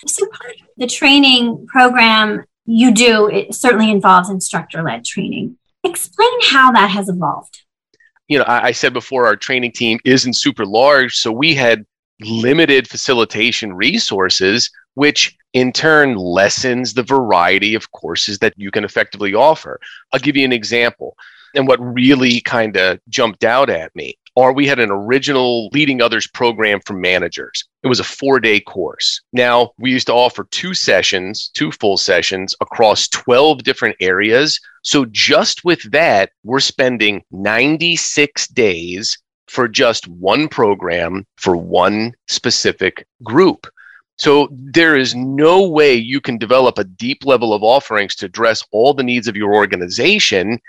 So 0.07 0.25
part 0.27 0.55
of 0.55 0.67
the 0.77 0.87
training 0.87 1.67
program 1.67 2.43
you 2.65 2.91
do 2.91 3.27
it 3.27 3.53
certainly 3.55 3.89
involves 3.89 4.29
instructor 4.29 4.83
led 4.83 5.03
training. 5.05 5.57
Explain 5.83 6.29
how 6.49 6.71
that 6.71 6.89
has 6.89 7.09
evolved. 7.09 7.63
You 8.27 8.39
know, 8.39 8.43
I, 8.45 8.67
I 8.67 8.71
said 8.73 8.93
before 8.93 9.25
our 9.25 9.35
training 9.35 9.71
team 9.71 9.99
isn't 10.05 10.33
super 10.33 10.65
large, 10.65 11.15
so 11.15 11.31
we 11.31 11.55
had 11.55 11.85
limited 12.21 12.87
facilitation 12.87 13.73
resources, 13.73 14.69
which 14.95 15.35
in 15.53 15.71
turn 15.71 16.15
lessens 16.15 16.93
the 16.93 17.03
variety 17.03 17.75
of 17.75 17.91
courses 17.91 18.39
that 18.39 18.53
you 18.57 18.71
can 18.71 18.83
effectively 18.83 19.33
offer. 19.33 19.79
I'll 20.13 20.19
give 20.19 20.37
you 20.37 20.45
an 20.45 20.53
example. 20.53 21.15
And 21.55 21.67
what 21.67 21.79
really 21.79 22.41
kind 22.41 22.77
of 22.77 22.99
jumped 23.09 23.43
out 23.43 23.69
at 23.69 23.95
me 23.95 24.15
or 24.39 24.53
we 24.53 24.65
had 24.65 24.79
an 24.79 24.89
original 24.89 25.67
leading 25.73 26.01
others 26.01 26.25
program 26.27 26.79
for 26.85 26.93
managers. 26.93 27.65
It 27.83 27.89
was 27.89 27.99
a 27.99 28.05
four 28.05 28.39
day 28.39 28.61
course. 28.61 29.19
Now, 29.33 29.71
we 29.77 29.91
used 29.91 30.07
to 30.07 30.13
offer 30.13 30.47
two 30.51 30.73
sessions, 30.73 31.49
two 31.53 31.73
full 31.73 31.97
sessions 31.97 32.55
across 32.61 33.09
12 33.09 33.63
different 33.63 33.97
areas. 33.99 34.57
So, 34.81 35.05
just 35.11 35.65
with 35.65 35.91
that, 35.91 36.31
we're 36.45 36.61
spending 36.61 37.21
96 37.31 38.47
days 38.47 39.17
for 39.49 39.67
just 39.67 40.07
one 40.07 40.47
program 40.47 41.25
for 41.37 41.57
one 41.57 42.13
specific 42.27 43.05
group. 43.23 43.67
So 44.17 44.49
there 44.51 44.97
is 44.97 45.15
no 45.15 45.67
way 45.67 45.93
you 45.95 46.21
can 46.21 46.37
develop 46.37 46.77
a 46.77 46.83
deep 46.83 47.25
level 47.25 47.53
of 47.53 47.63
offerings 47.63 48.15
to 48.15 48.25
address 48.25 48.63
all 48.71 48.93
the 48.93 49.03
needs 49.03 49.27
of 49.27 49.35
your 49.35 49.55
organization 49.55 50.59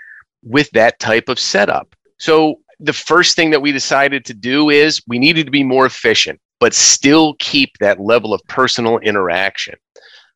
with 0.43 0.71
that 0.71 0.99
type 0.99 1.29
of 1.29 1.39
setup. 1.39 1.95
So 2.19 2.61
the 2.79 2.93
first 2.93 3.37
thing 3.37 3.51
that 3.51 3.61
we 3.61 3.73
decided 3.73 4.25
to 4.27 4.35
do 4.35 4.71
is 4.71 5.03
we 5.07 5.19
needed 5.19 5.47
to 5.47 5.51
be 5.51 5.65
more 5.65 5.85
efficient, 5.85 6.41
but 6.61 6.73
still 6.73 7.35
keep 7.39 7.77
that 7.79 8.01
level 8.01 8.33
of 8.33 8.41
personal 8.49 8.99
interaction. 8.99 9.75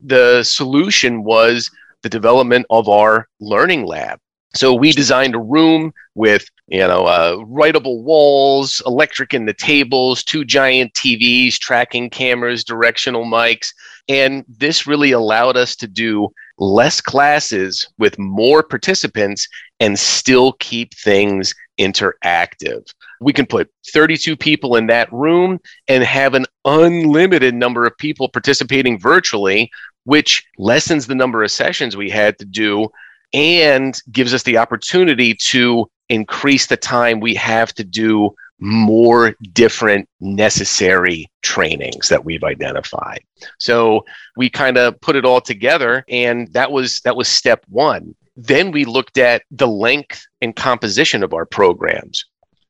The 0.01 0.43
solution 0.43 1.25
was 1.25 1.71
the 2.03 2.11
development 2.11 2.67
of 2.69 2.89
our 2.89 3.29
learning 3.41 3.87
lab. 3.87 4.19
So 4.55 4.73
we 4.73 4.93
designed 4.93 5.35
a 5.35 5.41
room 5.41 5.93
with, 6.15 6.49
you 6.69 6.79
know, 6.79 7.07
uh, 7.07 7.37
writable 7.39 8.03
walls, 8.03 8.81
electric 8.87 9.35
in 9.35 9.47
the 9.47 9.53
tables, 9.55 10.23
two 10.23 10.45
giant 10.45 10.95
TVs, 10.95 11.59
tracking 11.59 12.09
cameras, 12.09 12.63
directional 12.63 13.25
mics, 13.25 13.73
and 14.09 14.45
this 14.49 14.87
really 14.87 15.11
allowed 15.11 15.57
us 15.57 15.75
to 15.77 15.89
do 15.89 16.29
less 16.59 17.01
classes 17.01 17.89
with 17.99 18.19
more 18.19 18.63
participants 18.63 19.49
and 19.81 19.99
still 19.99 20.53
keep 20.61 20.95
things 20.95 21.53
interactive. 21.81 22.87
We 23.21 23.33
can 23.33 23.47
put 23.47 23.71
32 23.93 24.37
people 24.37 24.77
in 24.77 24.87
that 24.87 25.13
room 25.13 25.59
and 25.89 26.05
have 26.05 26.35
an 26.35 26.47
unlimited 26.65 27.55
number 27.55 27.85
of 27.87 27.97
people 27.99 28.29
participating 28.29 29.01
virtually, 29.01 29.71
which 30.05 30.45
lessens 30.59 31.07
the 31.07 31.15
number 31.17 31.43
of 31.43 31.51
sessions 31.51 31.97
we 31.97 32.11
had 32.11 32.39
to 32.39 32.45
do 32.45 32.89
and 33.35 34.00
gives 34.12 34.33
us 34.33 34.45
the 34.45 34.57
opportunity 34.57 35.35
to 35.35 35.91
increase 36.09 36.67
the 36.67 36.76
time 36.76 37.21
we 37.21 37.35
have 37.35 37.75
to 37.75 37.85
do 37.85 38.35
more 38.61 39.35
different 39.53 40.09
necessary 40.21 41.26
trainings 41.43 42.09
that 42.09 42.25
we've 42.25 42.45
identified. 42.45 43.21
So 43.59 44.05
we 44.37 44.49
kind 44.49 44.79
of 44.79 44.99
put 45.00 45.17
it 45.17 45.25
all 45.25 45.41
together 45.41 46.05
and 46.09 46.50
that 46.53 46.71
was 46.71 47.00
that 47.00 47.17
was 47.17 47.29
step 47.29 47.64
1. 47.69 48.14
Then 48.37 48.71
we 48.71 48.85
looked 48.85 49.19
at 49.19 49.43
the 49.50 49.67
length 49.67 50.25
and 50.41 50.55
composition 50.55 51.23
of 51.23 51.35
our 51.35 51.45
programs. 51.45 52.25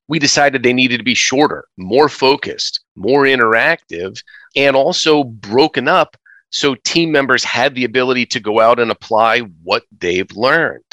We 0.08 0.18
decided 0.18 0.62
they 0.62 0.72
needed 0.72 0.98
to 0.98 1.04
be 1.04 1.14
shorter, 1.14 1.64
more 1.76 2.08
focused, 2.08 2.80
more 2.96 3.24
interactive, 3.24 4.22
and 4.56 4.76
also 4.76 5.24
broken 5.24 5.88
up 5.88 6.16
so 6.54 6.76
team 6.76 7.10
members 7.10 7.42
had 7.42 7.74
the 7.74 7.84
ability 7.84 8.26
to 8.26 8.38
go 8.38 8.60
out 8.60 8.78
and 8.78 8.92
apply 8.92 9.40
what 9.64 9.82
they've 9.98 10.30
learned 10.36 10.84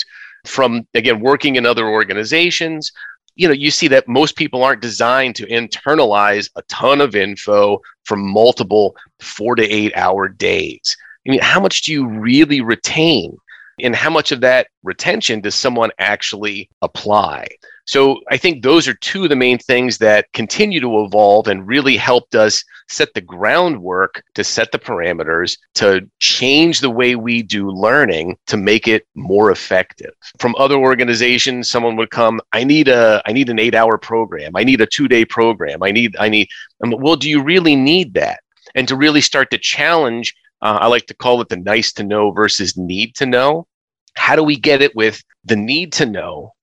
from, 0.48 0.88
again, 0.96 1.20
working 1.20 1.56
in 1.56 1.68
other 1.68 1.88
organizations. 1.88 2.92
You 3.36 3.48
know, 3.48 3.54
you 3.54 3.70
see 3.70 3.88
that 3.90 4.08
most 4.08 4.36
people 4.36 4.64
aren't 4.64 4.82
designed 4.82 5.36
to 5.36 5.46
internalize 5.46 6.50
a 6.56 6.64
ton 6.64 7.00
of 7.00 7.16
info 7.16 7.80
from 8.06 8.28
multiple 8.28 8.96
four 9.20 9.56
to 9.56 9.64
eight 9.64 9.96
hour 9.96 10.28
days. 10.28 10.98
I 11.28 11.30
mean, 11.30 11.42
how 11.42 11.60
much 11.60 11.84
do 11.84 11.92
you 11.92 12.08
really 12.08 12.62
retain? 12.62 13.38
And 13.84 13.96
how 13.96 14.10
much 14.10 14.32
of 14.32 14.42
that 14.42 14.68
retention 14.82 15.42
does 15.42 15.54
someone 15.54 15.92
actually 16.00 16.72
apply? 16.82 17.48
So 17.86 18.20
I 18.30 18.38
think 18.38 18.64
those 18.64 18.88
are 18.88 18.94
two 18.94 19.24
of 19.24 19.30
the 19.30 19.36
main 19.36 19.58
things 19.58 19.98
that 20.00 20.32
continue 20.34 20.80
to 20.80 21.04
evolve 21.04 21.48
and 21.48 21.68
really 21.68 21.98
helped 21.98 22.36
us 22.36 22.64
set 22.90 23.14
the 23.14 23.22
groundwork 23.22 24.24
to 24.36 24.44
set 24.44 24.72
the 24.72 24.80
parameters 24.80 25.58
to 25.76 26.08
change 26.20 26.80
the 26.80 26.90
way 26.90 27.16
we 27.16 27.42
do 27.42 27.70
learning 27.72 28.38
to 28.48 28.58
make 28.58 28.88
it 28.88 29.08
more 29.16 29.52
effective. 29.52 30.14
From 30.40 30.56
other 30.58 30.76
organizations, 30.76 31.70
someone 31.70 31.96
would 31.96 32.12
come, 32.12 32.40
I 32.54 32.64
need 32.64 32.88
a 32.88 33.22
I 33.26 33.34
need 33.34 33.50
an 33.50 33.58
8-hour 33.58 33.98
program. 33.98 34.56
I 34.56 34.64
need 34.64 34.82
a 34.82 34.88
2-day 34.88 35.26
program. 35.26 35.84
I 35.84 35.92
need 35.92 36.16
I 36.20 36.30
need 36.30 36.50
well, 36.80 37.16
do 37.16 37.30
you 37.30 37.42
really 37.42 37.76
need 37.76 38.14
that? 38.16 38.42
And 38.76 38.88
to 38.88 38.96
really 38.96 39.22
start 39.22 39.52
to 39.52 39.58
challenge 39.58 40.34
uh, 40.62 40.78
I 40.82 40.88
like 40.88 41.08
to 41.08 41.16
call 41.16 41.42
it 41.42 41.50
the 41.50 41.58
nice 41.58 41.92
to 41.94 42.04
know 42.04 42.32
versus 42.32 42.78
need 42.78 43.16
to 43.16 43.26
know. 43.26 43.68
How 44.16 44.36
do 44.36 44.44
we 44.44 44.56
get 44.56 44.82
it 44.82 44.96
with 44.96 45.24
the 45.44 45.56
need 45.56 45.94
to 45.94 46.06
know 46.06 46.54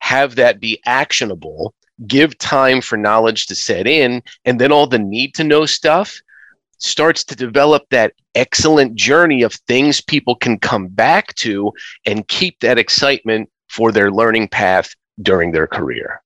have 0.00 0.36
that 0.36 0.60
be 0.60 0.80
actionable, 0.84 1.74
give 2.06 2.36
time 2.38 2.80
for 2.80 2.96
knowledge 2.96 3.46
to 3.46 3.54
set 3.54 3.86
in, 3.86 4.22
and 4.44 4.60
then 4.60 4.72
all 4.72 4.86
the 4.86 4.98
need 4.98 5.34
to 5.34 5.44
know 5.44 5.66
stuff 5.66 6.20
starts 6.78 7.22
to 7.24 7.36
develop 7.36 7.84
that 7.90 8.14
excellent 8.34 8.94
journey 8.94 9.42
of 9.42 9.52
things 9.52 10.00
people 10.00 10.34
can 10.34 10.58
come 10.58 10.88
back 10.88 11.34
to 11.34 11.72
and 12.06 12.26
keep 12.28 12.58
that 12.60 12.78
excitement 12.78 13.50
for 13.68 13.92
their 13.92 14.10
learning 14.10 14.48
path 14.48 14.94
during 15.20 15.52
their 15.52 15.66
career. 15.66 16.22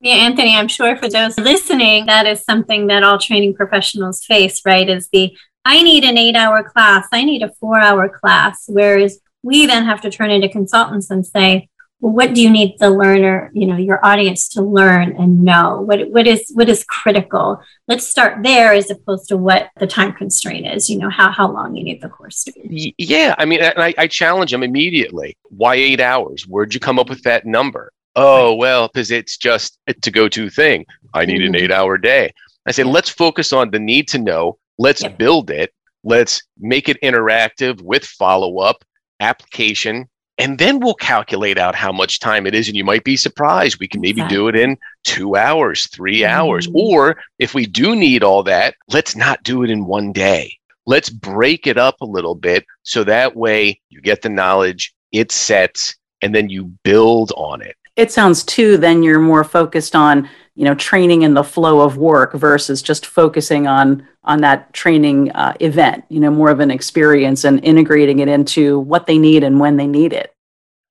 Yeah, 0.00 0.14
Anthony, 0.14 0.54
I'm 0.54 0.68
sure 0.68 0.96
for 0.96 1.08
those 1.08 1.36
listening, 1.38 2.06
that 2.06 2.26
is 2.26 2.44
something 2.44 2.86
that 2.86 3.02
all 3.02 3.18
training 3.18 3.54
professionals 3.54 4.24
face, 4.24 4.62
right? 4.64 4.88
Is 4.88 5.08
the 5.12 5.36
I 5.64 5.82
need 5.82 6.04
an 6.04 6.16
eight 6.16 6.36
hour 6.36 6.62
class, 6.62 7.08
I 7.12 7.24
need 7.24 7.42
a 7.42 7.52
four 7.54 7.80
hour 7.80 8.08
class. 8.08 8.64
Whereas 8.68 9.20
we 9.42 9.66
then 9.66 9.84
have 9.84 10.00
to 10.02 10.10
turn 10.10 10.30
into 10.30 10.48
consultants 10.48 11.10
and 11.10 11.26
say, 11.26 11.68
what 12.00 12.32
do 12.32 12.40
you 12.40 12.48
need 12.48 12.76
the 12.78 12.90
learner, 12.90 13.50
you 13.52 13.66
know, 13.66 13.76
your 13.76 14.04
audience 14.04 14.48
to 14.50 14.62
learn 14.62 15.16
and 15.16 15.42
know? 15.42 15.80
What 15.80 16.10
what 16.10 16.26
is 16.26 16.50
what 16.54 16.68
is 16.68 16.84
critical? 16.84 17.60
Let's 17.88 18.06
start 18.06 18.42
there 18.44 18.72
as 18.72 18.90
opposed 18.90 19.28
to 19.28 19.36
what 19.36 19.70
the 19.78 19.86
time 19.86 20.12
constraint 20.12 20.66
is. 20.66 20.88
You 20.88 20.98
know, 20.98 21.10
how 21.10 21.32
how 21.32 21.50
long 21.50 21.74
you 21.74 21.82
need 21.82 22.00
the 22.00 22.08
course 22.08 22.44
to 22.44 22.52
be. 22.52 22.94
Yeah, 22.98 23.34
I 23.38 23.44
mean, 23.44 23.62
I, 23.62 23.94
I 23.98 24.06
challenge 24.06 24.52
them 24.52 24.62
immediately. 24.62 25.36
Why 25.44 25.74
eight 25.74 26.00
hours? 26.00 26.46
Where'd 26.46 26.72
you 26.72 26.80
come 26.80 26.98
up 26.98 27.08
with 27.08 27.22
that 27.24 27.46
number? 27.46 27.92
Oh 28.14 28.54
well, 28.54 28.88
because 28.88 29.10
it's 29.10 29.36
just 29.36 29.78
a 29.86 30.10
go-to 30.10 30.50
thing. 30.50 30.86
I 31.14 31.24
need 31.24 31.40
mm-hmm. 31.40 31.54
an 31.54 31.62
eight-hour 31.62 31.98
day. 31.98 32.32
I 32.66 32.72
say, 32.72 32.84
let's 32.84 33.08
focus 33.08 33.52
on 33.52 33.70
the 33.70 33.78
need 33.78 34.08
to 34.08 34.18
know. 34.18 34.58
Let's 34.78 35.02
yep. 35.02 35.18
build 35.18 35.50
it. 35.50 35.72
Let's 36.04 36.42
make 36.58 36.88
it 36.88 37.00
interactive 37.02 37.80
with 37.80 38.04
follow-up, 38.04 38.84
application, 39.20 40.08
and 40.38 40.58
then 40.58 40.78
we'll 40.78 40.94
calculate 40.94 41.58
out 41.58 41.74
how 41.74 41.90
much 41.90 42.20
time 42.20 42.46
it 42.46 42.54
is 42.54 42.68
and 42.68 42.76
you 42.76 42.84
might 42.84 43.04
be 43.04 43.16
surprised 43.16 43.78
we 43.80 43.88
can 43.88 44.00
maybe 44.00 44.20
exactly. 44.20 44.36
do 44.36 44.48
it 44.48 44.56
in 44.56 44.76
two 45.04 45.36
hours 45.36 45.86
three 45.88 46.20
mm-hmm. 46.20 46.32
hours 46.32 46.68
or 46.74 47.18
if 47.38 47.54
we 47.54 47.66
do 47.66 47.94
need 47.94 48.22
all 48.22 48.42
that 48.42 48.74
let's 48.92 49.16
not 49.16 49.42
do 49.42 49.62
it 49.62 49.70
in 49.70 49.84
one 49.84 50.12
day 50.12 50.56
let's 50.86 51.10
break 51.10 51.66
it 51.66 51.76
up 51.76 52.00
a 52.00 52.06
little 52.06 52.34
bit 52.34 52.64
so 52.82 53.04
that 53.04 53.36
way 53.36 53.78
you 53.90 54.00
get 54.00 54.22
the 54.22 54.28
knowledge 54.28 54.94
it 55.12 55.32
sets 55.32 55.96
and 56.22 56.34
then 56.34 56.48
you 56.48 56.64
build 56.84 57.32
on 57.36 57.60
it 57.60 57.76
it 57.96 58.12
sounds 58.12 58.44
too 58.44 58.76
then 58.76 59.02
you're 59.02 59.18
more 59.18 59.44
focused 59.44 59.94
on 59.96 60.28
you 60.58 60.64
know 60.64 60.74
training 60.74 61.22
in 61.22 61.34
the 61.34 61.44
flow 61.44 61.80
of 61.80 61.96
work 61.96 62.32
versus 62.32 62.82
just 62.82 63.06
focusing 63.06 63.68
on 63.68 64.06
on 64.24 64.40
that 64.40 64.72
training 64.72 65.30
uh, 65.30 65.54
event 65.60 66.04
you 66.08 66.18
know 66.18 66.32
more 66.32 66.50
of 66.50 66.58
an 66.58 66.70
experience 66.70 67.44
and 67.44 67.64
integrating 67.64 68.18
it 68.18 68.26
into 68.26 68.80
what 68.80 69.06
they 69.06 69.18
need 69.18 69.44
and 69.44 69.60
when 69.60 69.76
they 69.76 69.86
need 69.86 70.12
it. 70.12 70.34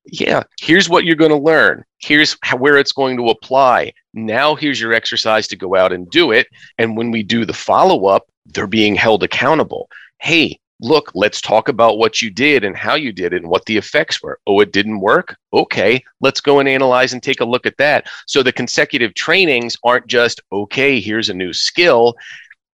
Yeah 0.06 0.44
here's 0.58 0.88
what 0.88 1.04
you're 1.04 1.16
going 1.16 1.30
to 1.30 1.36
learn. 1.36 1.84
Here's 1.98 2.38
how, 2.42 2.56
where 2.56 2.78
it's 2.78 2.92
going 2.92 3.18
to 3.18 3.28
apply. 3.28 3.92
Now 4.14 4.54
here's 4.54 4.80
your 4.80 4.94
exercise 4.94 5.46
to 5.48 5.56
go 5.56 5.76
out 5.76 5.92
and 5.92 6.10
do 6.10 6.32
it 6.32 6.46
and 6.78 6.96
when 6.96 7.10
we 7.10 7.22
do 7.22 7.44
the 7.44 7.52
follow 7.52 8.06
up 8.06 8.26
they're 8.46 8.66
being 8.66 8.94
held 8.94 9.22
accountable. 9.22 9.90
Hey 10.18 10.58
look 10.80 11.10
let's 11.14 11.40
talk 11.40 11.68
about 11.68 11.98
what 11.98 12.22
you 12.22 12.30
did 12.30 12.64
and 12.64 12.76
how 12.76 12.94
you 12.94 13.12
did 13.12 13.32
it 13.32 13.42
and 13.42 13.50
what 13.50 13.64
the 13.66 13.76
effects 13.76 14.22
were. 14.22 14.38
Oh 14.46 14.60
it 14.60 14.72
didn't 14.72 15.00
work? 15.00 15.36
Okay 15.52 16.02
let's 16.20 16.40
go 16.40 16.60
and 16.60 16.68
analyze 16.68 17.12
and 17.12 17.22
take 17.22 17.40
a 17.40 17.44
look 17.44 17.66
at 17.66 17.76
that. 17.78 18.08
So 18.26 18.42
the 18.42 18.52
consecutive 18.52 19.14
trainings 19.14 19.76
aren't 19.84 20.06
just 20.06 20.40
okay 20.52 21.00
here's 21.00 21.28
a 21.28 21.34
new 21.34 21.52
skill. 21.52 22.14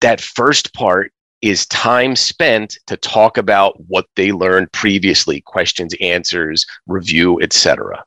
That 0.01 0.21
first 0.21 0.73
part 0.73 1.11
is 1.41 1.65
time 1.67 2.15
spent 2.15 2.77
to 2.87 2.97
talk 2.97 3.37
about 3.37 3.79
what 3.87 4.05
they 4.15 4.31
learned 4.31 4.71
previously 4.71 5.41
questions 5.41 5.93
answers 5.99 6.65
review 6.87 7.41
etc 7.41 8.03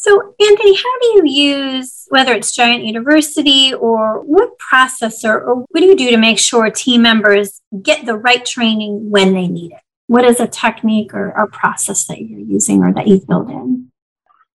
so 0.00 0.34
anthony 0.40 0.74
how 0.74 0.98
do 1.00 1.06
you 1.06 1.22
use 1.26 1.98
whether 2.10 2.32
it's 2.32 2.54
giant 2.54 2.84
university 2.84 3.74
or 3.74 4.20
what 4.22 4.50
processor 4.58 5.34
or 5.34 5.56
what 5.56 5.80
do 5.80 5.86
you 5.86 5.96
do 5.96 6.10
to 6.10 6.16
make 6.16 6.38
sure 6.38 6.70
team 6.70 7.02
members 7.02 7.60
get 7.82 8.06
the 8.06 8.16
right 8.16 8.44
training 8.44 9.10
when 9.10 9.34
they 9.34 9.46
need 9.46 9.72
it? 9.72 9.80
What 10.06 10.24
is 10.24 10.40
a 10.40 10.46
technique 10.46 11.12
or 11.12 11.30
a 11.30 11.46
process 11.48 12.06
that 12.06 12.20
you're 12.20 12.40
using 12.40 12.82
or 12.82 12.92
that 12.94 13.06
you've 13.06 13.26
built 13.26 13.50
in? 13.50 13.90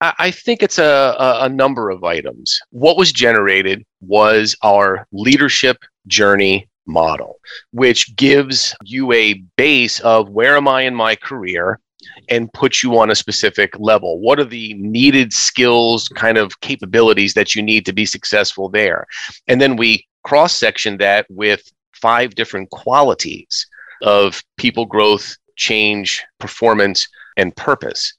I 0.02 0.32
think 0.32 0.64
it's 0.64 0.80
a, 0.80 1.14
a, 1.20 1.50
number 1.50 1.90
of 1.90 2.06
items. 2.06 2.58
What 2.70 2.96
was 2.96 3.12
generated 3.12 3.86
was 4.00 4.56
our 4.64 5.06
leadership 5.12 5.84
journey 6.08 6.70
model, 6.88 7.42
which 7.72 8.16
gives 8.16 8.74
you 8.82 9.12
a 9.12 9.44
base 9.58 10.00
of 10.00 10.30
where 10.30 10.56
am 10.56 10.70
I 10.70 10.84
in 10.84 10.96
my 10.96 11.18
career 11.18 11.82
and 12.30 12.52
put 12.54 12.82
you 12.82 12.98
on 12.98 13.10
a 13.10 13.16
specific 13.16 13.78
level. 13.80 14.20
What 14.20 14.40
are 14.40 14.46
the 14.46 14.74
needed 14.76 15.34
skills, 15.34 16.08
kind 16.10 16.38
of 16.38 16.60
capabilities 16.62 17.34
that 17.34 17.56
you 17.56 17.62
need 17.62 17.86
to 17.86 17.94
be 17.94 18.06
successful 18.06 18.70
there? 18.70 19.06
And 19.48 19.60
then 19.60 19.76
we 19.76 20.06
cross 20.24 20.56
section 20.56 20.98
that 20.98 21.26
with 21.30 21.64
five 21.94 22.36
different 22.36 22.70
qualities 22.70 23.68
of 24.02 24.42
people 24.58 24.86
growth, 24.86 25.36
change, 25.56 26.24
performance, 26.40 27.08
and 27.38 27.56
purpose. 27.56 28.14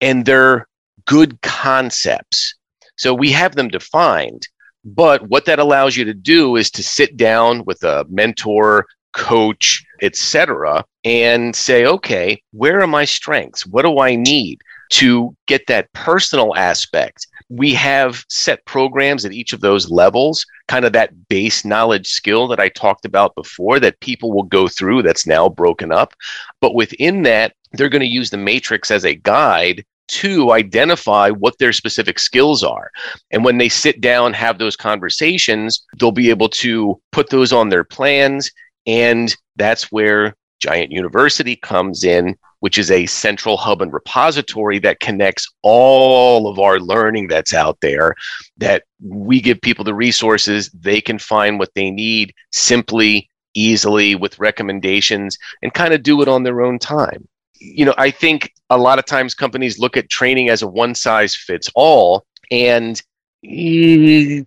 And 0.00 0.24
they're 0.24 0.68
good 1.06 1.40
concepts. 1.42 2.54
So 2.96 3.12
we 3.12 3.32
have 3.32 3.56
them 3.56 3.68
defined, 3.68 4.46
but 4.84 5.28
what 5.28 5.46
that 5.46 5.58
allows 5.58 5.96
you 5.96 6.04
to 6.04 6.14
do 6.14 6.56
is 6.56 6.70
to 6.72 6.82
sit 6.82 7.16
down 7.16 7.64
with 7.64 7.82
a 7.82 8.06
mentor, 8.08 8.86
coach, 9.14 9.84
etc., 10.02 10.84
and 11.04 11.54
say, 11.54 11.86
okay, 11.86 12.42
where 12.52 12.80
are 12.80 12.86
my 12.86 13.04
strengths? 13.04 13.66
What 13.66 13.82
do 13.82 13.98
I 13.98 14.14
need 14.16 14.60
to 14.90 15.36
get 15.46 15.66
that 15.66 15.92
personal 15.92 16.54
aspect? 16.56 17.26
We 17.48 17.74
have 17.74 18.24
set 18.28 18.64
programs 18.64 19.24
at 19.24 19.32
each 19.32 19.52
of 19.52 19.60
those 19.60 19.90
levels, 19.90 20.46
kind 20.68 20.84
of 20.84 20.92
that 20.92 21.28
base 21.28 21.64
knowledge 21.64 22.08
skill 22.08 22.48
that 22.48 22.60
I 22.60 22.68
talked 22.70 23.04
about 23.04 23.34
before 23.34 23.78
that 23.80 24.00
people 24.00 24.32
will 24.32 24.44
go 24.44 24.66
through 24.68 25.02
that's 25.02 25.26
now 25.26 25.48
broken 25.48 25.92
up. 25.92 26.14
But 26.60 26.74
within 26.74 27.22
that, 27.22 27.54
they're 27.72 27.88
going 27.88 28.00
to 28.00 28.06
use 28.06 28.30
the 28.30 28.36
matrix 28.36 28.90
as 28.90 29.04
a 29.04 29.14
guide 29.14 29.84
to 30.06 30.52
identify 30.52 31.30
what 31.30 31.58
their 31.58 31.72
specific 31.72 32.18
skills 32.18 32.62
are. 32.62 32.90
And 33.30 33.44
when 33.44 33.58
they 33.58 33.68
sit 33.68 34.00
down, 34.00 34.32
have 34.34 34.58
those 34.58 34.76
conversations, 34.76 35.84
they'll 35.98 36.12
be 36.12 36.30
able 36.30 36.50
to 36.50 37.00
put 37.10 37.30
those 37.30 37.52
on 37.52 37.68
their 37.68 37.84
plans. 37.84 38.50
And 38.86 39.34
that's 39.56 39.90
where 39.90 40.34
Giant 40.60 40.92
University 40.92 41.56
comes 41.56 42.04
in, 42.04 42.36
which 42.60 42.78
is 42.78 42.90
a 42.90 43.06
central 43.06 43.56
hub 43.56 43.82
and 43.82 43.92
repository 43.92 44.78
that 44.80 45.00
connects 45.00 45.50
all 45.62 46.48
of 46.48 46.58
our 46.58 46.78
learning 46.78 47.28
that's 47.28 47.52
out 47.52 47.78
there. 47.80 48.14
That 48.56 48.84
we 49.02 49.40
give 49.40 49.60
people 49.60 49.84
the 49.84 49.94
resources, 49.94 50.70
they 50.70 51.00
can 51.00 51.18
find 51.18 51.58
what 51.58 51.74
they 51.74 51.90
need 51.90 52.32
simply, 52.52 53.28
easily, 53.54 54.14
with 54.14 54.38
recommendations, 54.38 55.38
and 55.62 55.74
kind 55.74 55.92
of 55.92 56.02
do 56.02 56.22
it 56.22 56.28
on 56.28 56.42
their 56.42 56.62
own 56.62 56.78
time 56.78 57.28
you 57.64 57.84
know, 57.84 57.94
I 57.96 58.10
think 58.10 58.52
a 58.70 58.76
lot 58.76 58.98
of 58.98 59.06
times 59.06 59.34
companies 59.34 59.78
look 59.78 59.96
at 59.96 60.10
training 60.10 60.48
as 60.50 60.62
a 60.62 60.66
one 60.66 60.94
size 60.94 61.34
fits 61.34 61.70
all, 61.74 62.26
and 62.50 63.00
mm, 63.44 64.46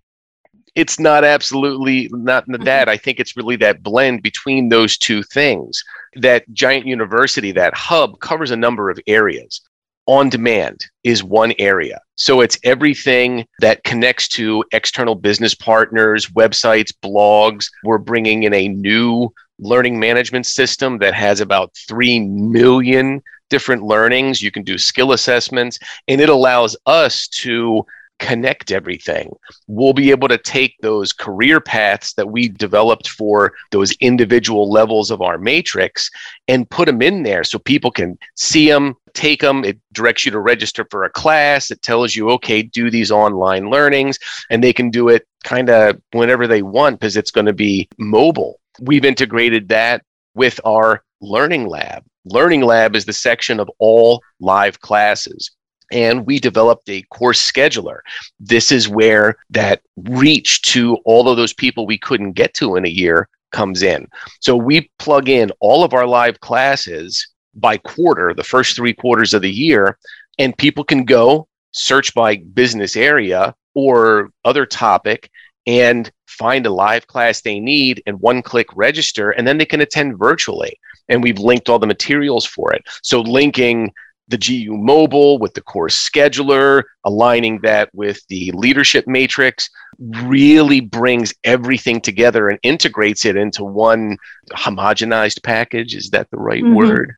it's 0.78 1.00
not 1.00 1.24
absolutely 1.24 2.08
not 2.12 2.46
that. 2.48 2.60
Mm-hmm. 2.60 2.90
I 2.90 2.98
think 2.98 3.20
it's 3.20 3.36
really 3.36 3.56
that 3.58 3.82
blend 3.82 4.22
between 4.22 4.70
those 4.70 4.96
two 4.96 5.24
things. 5.24 5.84
That 6.16 6.46
giant 6.54 6.86
university, 6.86 7.52
that 7.54 7.74
hub 7.74 8.20
covers 8.20 8.52
a 8.52 8.56
number 8.56 8.92
of 8.92 9.00
areas. 9.08 9.60
On 10.06 10.30
demand 10.30 10.86
is 11.04 11.24
one 11.24 11.54
area. 11.58 12.00
So 12.16 12.42
it's 12.42 12.60
everything 12.64 13.48
that 13.60 13.84
connects 13.86 14.28
to 14.30 14.64
external 14.72 15.16
business 15.16 15.56
partners, 15.56 16.28
websites, 16.28 16.94
blogs. 17.04 17.66
We're 17.84 17.98
bringing 17.98 18.44
in 18.44 18.54
a 18.54 18.68
new 18.68 19.34
learning 19.58 20.00
management 20.00 20.46
system 20.46 21.00
that 21.00 21.16
has 21.16 21.42
about 21.42 21.76
3 21.88 22.20
million 22.20 23.24
different 23.50 23.82
learnings. 23.82 24.44
You 24.44 24.52
can 24.52 24.64
do 24.64 24.78
skill 24.78 25.12
assessments, 25.12 25.80
and 26.08 26.22
it 26.22 26.30
allows 26.30 26.78
us 26.86 27.28
to 27.30 27.84
connect 28.20 28.72
everything. 28.72 29.32
We'll 29.68 29.94
be 29.94 30.12
able 30.12 30.28
to 30.28 30.38
take 30.38 30.76
those 30.82 31.14
career 31.14 31.60
paths 31.60 32.14
that 32.14 32.30
we 32.30 32.48
developed 32.48 33.10
for 33.10 33.54
those 33.72 33.92
individual 33.94 34.70
levels 34.70 35.12
of 35.12 35.22
our 35.22 35.38
matrix 35.38 36.10
and 36.48 36.70
put 36.70 36.88
them 36.88 37.02
in 37.02 37.24
there 37.24 37.44
so 37.44 37.60
people 37.60 37.92
can 37.92 38.18
see 38.36 38.70
them, 38.70 38.96
take 39.14 39.42
them. 39.42 39.64
It 39.64 39.80
directs 39.94 40.26
you 40.26 40.32
to 40.32 40.40
register 40.40 40.86
for 40.90 41.04
a 41.04 41.10
class. 41.10 41.72
It 41.72 41.82
tells 41.82 42.16
you, 42.16 42.30
okay, 42.32 42.62
do 42.62 42.90
these 42.90 43.12
online 43.12 43.70
learnings, 43.70 44.18
and 44.50 44.64
they 44.64 44.74
can 44.74 44.90
do 44.90 45.10
it 45.10 45.28
kind 45.44 45.70
of 45.70 46.02
whenever 46.12 46.48
they 46.48 46.62
want 46.62 47.00
because 47.00 47.18
it's 47.18 47.32
going 47.32 47.46
to 47.46 47.54
be 47.54 47.88
mobile. 47.98 48.60
We've 48.80 49.06
integrated 49.06 49.70
that 49.70 50.04
with 50.36 50.60
our 50.66 51.04
Learning 51.20 51.68
Lab. 51.68 52.04
Learning 52.26 52.62
Lab 52.62 52.96
is 52.96 53.06
the 53.06 53.14
section 53.14 53.60
of 53.60 53.70
all 53.80 54.22
live 54.40 54.80
classes. 54.82 55.52
And 55.92 56.26
we 56.26 56.40
developed 56.40 56.90
a 56.90 57.02
course 57.04 57.40
scheduler. 57.40 58.00
This 58.40 58.72
is 58.72 58.90
where 58.90 59.38
that 59.50 59.82
reach 59.96 60.62
to 60.64 60.98
all 61.06 61.30
of 61.30 61.38
those 61.38 61.54
people 61.54 61.86
we 61.86 61.98
couldn't 61.98 62.34
get 62.34 62.54
to 62.56 62.76
in 62.76 62.86
a 62.86 62.90
year 62.90 63.30
comes 63.52 63.84
in. 63.84 64.08
So 64.42 64.56
we 64.56 64.90
plug 65.00 65.30
in 65.30 65.52
all 65.60 65.84
of 65.84 65.94
our 65.94 66.06
live 66.06 66.40
classes 66.42 67.28
by 67.56 67.78
quarter, 67.78 68.34
the 68.34 68.44
first 68.44 68.76
three 68.76 68.94
quarters 68.94 69.34
of 69.34 69.42
the 69.42 69.52
year, 69.52 69.98
and 70.38 70.58
people 70.58 70.84
can 70.84 71.06
go 71.06 71.48
search 71.72 72.14
by 72.14 72.38
business 72.38 72.96
area 72.96 73.56
or 73.74 74.32
other 74.46 74.66
topic 74.66 75.30
and 75.66 76.12
find 76.28 76.66
a 76.66 76.72
live 76.72 77.08
class 77.08 77.42
they 77.42 77.60
need 77.60 78.02
and 78.06 78.20
one 78.20 78.42
click 78.42 78.68
register, 78.76 79.32
and 79.32 79.48
then 79.48 79.58
they 79.58 79.66
can 79.66 79.82
attend 79.82 80.18
virtually. 80.18 80.80
And 81.10 81.24
we've 81.24 81.40
linked 81.40 81.70
all 81.70 81.80
the 81.80 81.88
materials 81.88 82.46
for 82.46 82.74
it. 82.74 82.84
So, 83.02 83.22
linking 83.22 83.94
the 84.28 84.38
GU 84.38 84.76
mobile 84.76 85.40
with 85.40 85.54
the 85.54 85.62
course 85.62 85.98
scheduler, 85.98 86.84
aligning 87.06 87.60
that 87.62 87.90
with 87.94 88.20
the 88.28 88.52
leadership 88.52 89.08
matrix 89.08 89.70
really 90.00 90.82
brings 90.82 91.34
everything 91.44 92.02
together 92.02 92.50
and 92.50 92.60
integrates 92.64 93.26
it 93.26 93.38
into 93.38 93.64
one 93.64 94.18
homogenized 94.52 95.42
package. 95.44 95.96
Is 95.96 96.10
that 96.10 96.30
the 96.30 96.38
right 96.38 96.64
mm-hmm. 96.64 96.76
word? 96.76 97.16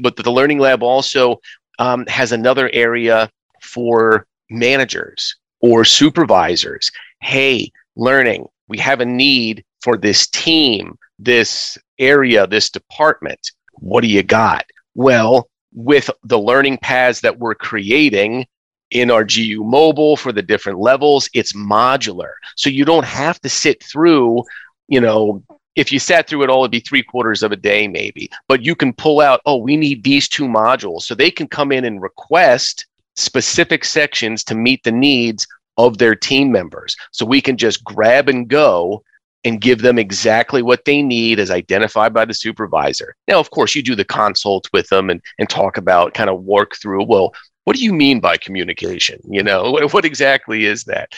But 0.00 0.16
the 0.16 0.30
Learning 0.30 0.58
Lab 0.58 0.82
also 0.82 1.40
um, 1.78 2.06
has 2.06 2.32
another 2.32 2.70
area 2.72 3.30
for 3.62 4.26
managers 4.50 5.36
or 5.60 5.84
supervisors. 5.84 6.90
Hey, 7.20 7.72
learning. 7.96 8.46
We 8.68 8.78
have 8.78 9.00
a 9.00 9.04
need 9.04 9.64
for 9.82 9.96
this 9.96 10.28
team, 10.28 10.98
this 11.18 11.76
area, 11.98 12.46
this 12.46 12.70
department. 12.70 13.50
What 13.74 14.02
do 14.02 14.08
you 14.08 14.22
got? 14.22 14.64
Well, 14.94 15.48
with 15.78 16.10
the 16.24 16.38
learning 16.38 16.76
paths 16.78 17.20
that 17.20 17.38
we're 17.38 17.54
creating 17.54 18.44
in 18.90 19.12
our 19.12 19.22
GU 19.22 19.62
mobile 19.62 20.16
for 20.16 20.32
the 20.32 20.42
different 20.42 20.80
levels, 20.80 21.30
it's 21.34 21.52
modular. 21.52 22.32
So 22.56 22.68
you 22.68 22.84
don't 22.84 23.04
have 23.04 23.40
to 23.42 23.48
sit 23.48 23.80
through, 23.84 24.42
you 24.88 25.00
know, 25.00 25.44
if 25.76 25.92
you 25.92 26.00
sat 26.00 26.26
through 26.26 26.42
it 26.42 26.50
all, 26.50 26.64
it'd 26.64 26.72
be 26.72 26.80
three 26.80 27.04
quarters 27.04 27.44
of 27.44 27.52
a 27.52 27.56
day, 27.56 27.86
maybe. 27.86 28.28
But 28.48 28.64
you 28.64 28.74
can 28.74 28.92
pull 28.92 29.20
out, 29.20 29.40
oh, 29.46 29.58
we 29.58 29.76
need 29.76 30.02
these 30.02 30.28
two 30.28 30.46
modules. 30.46 31.02
So 31.02 31.14
they 31.14 31.30
can 31.30 31.46
come 31.46 31.70
in 31.70 31.84
and 31.84 32.02
request 32.02 32.86
specific 33.14 33.84
sections 33.84 34.42
to 34.44 34.56
meet 34.56 34.82
the 34.82 34.90
needs 34.90 35.46
of 35.76 35.98
their 35.98 36.16
team 36.16 36.50
members. 36.50 36.96
So 37.12 37.24
we 37.24 37.40
can 37.40 37.56
just 37.56 37.84
grab 37.84 38.28
and 38.28 38.48
go 38.48 39.04
and 39.44 39.60
give 39.60 39.82
them 39.82 39.98
exactly 39.98 40.62
what 40.62 40.84
they 40.84 41.02
need 41.02 41.38
as 41.38 41.50
identified 41.50 42.12
by 42.12 42.24
the 42.24 42.34
supervisor. 42.34 43.14
Now, 43.28 43.38
of 43.38 43.50
course, 43.50 43.74
you 43.74 43.82
do 43.82 43.94
the 43.94 44.04
consult 44.04 44.68
with 44.72 44.88
them 44.88 45.10
and, 45.10 45.22
and 45.38 45.48
talk 45.48 45.76
about 45.76 46.14
kind 46.14 46.28
of 46.28 46.42
work 46.42 46.76
through, 46.76 47.04
well, 47.04 47.32
what 47.64 47.76
do 47.76 47.84
you 47.84 47.92
mean 47.92 48.20
by 48.20 48.36
communication? 48.36 49.20
You 49.28 49.42
know, 49.42 49.70
what, 49.70 49.92
what 49.92 50.04
exactly 50.04 50.64
is 50.64 50.84
that? 50.84 51.12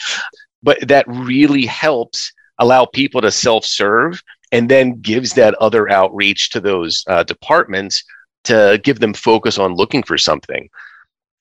But 0.61 0.87
that 0.87 1.05
really 1.07 1.65
helps 1.65 2.31
allow 2.59 2.85
people 2.85 3.21
to 3.21 3.31
self 3.31 3.65
serve 3.65 4.21
and 4.51 4.69
then 4.69 4.99
gives 5.01 5.33
that 5.33 5.55
other 5.55 5.89
outreach 5.89 6.49
to 6.51 6.59
those 6.59 7.03
uh, 7.07 7.23
departments 7.23 8.03
to 8.43 8.79
give 8.83 8.99
them 8.99 9.13
focus 9.13 9.57
on 9.57 9.75
looking 9.75 10.03
for 10.03 10.17
something. 10.17 10.69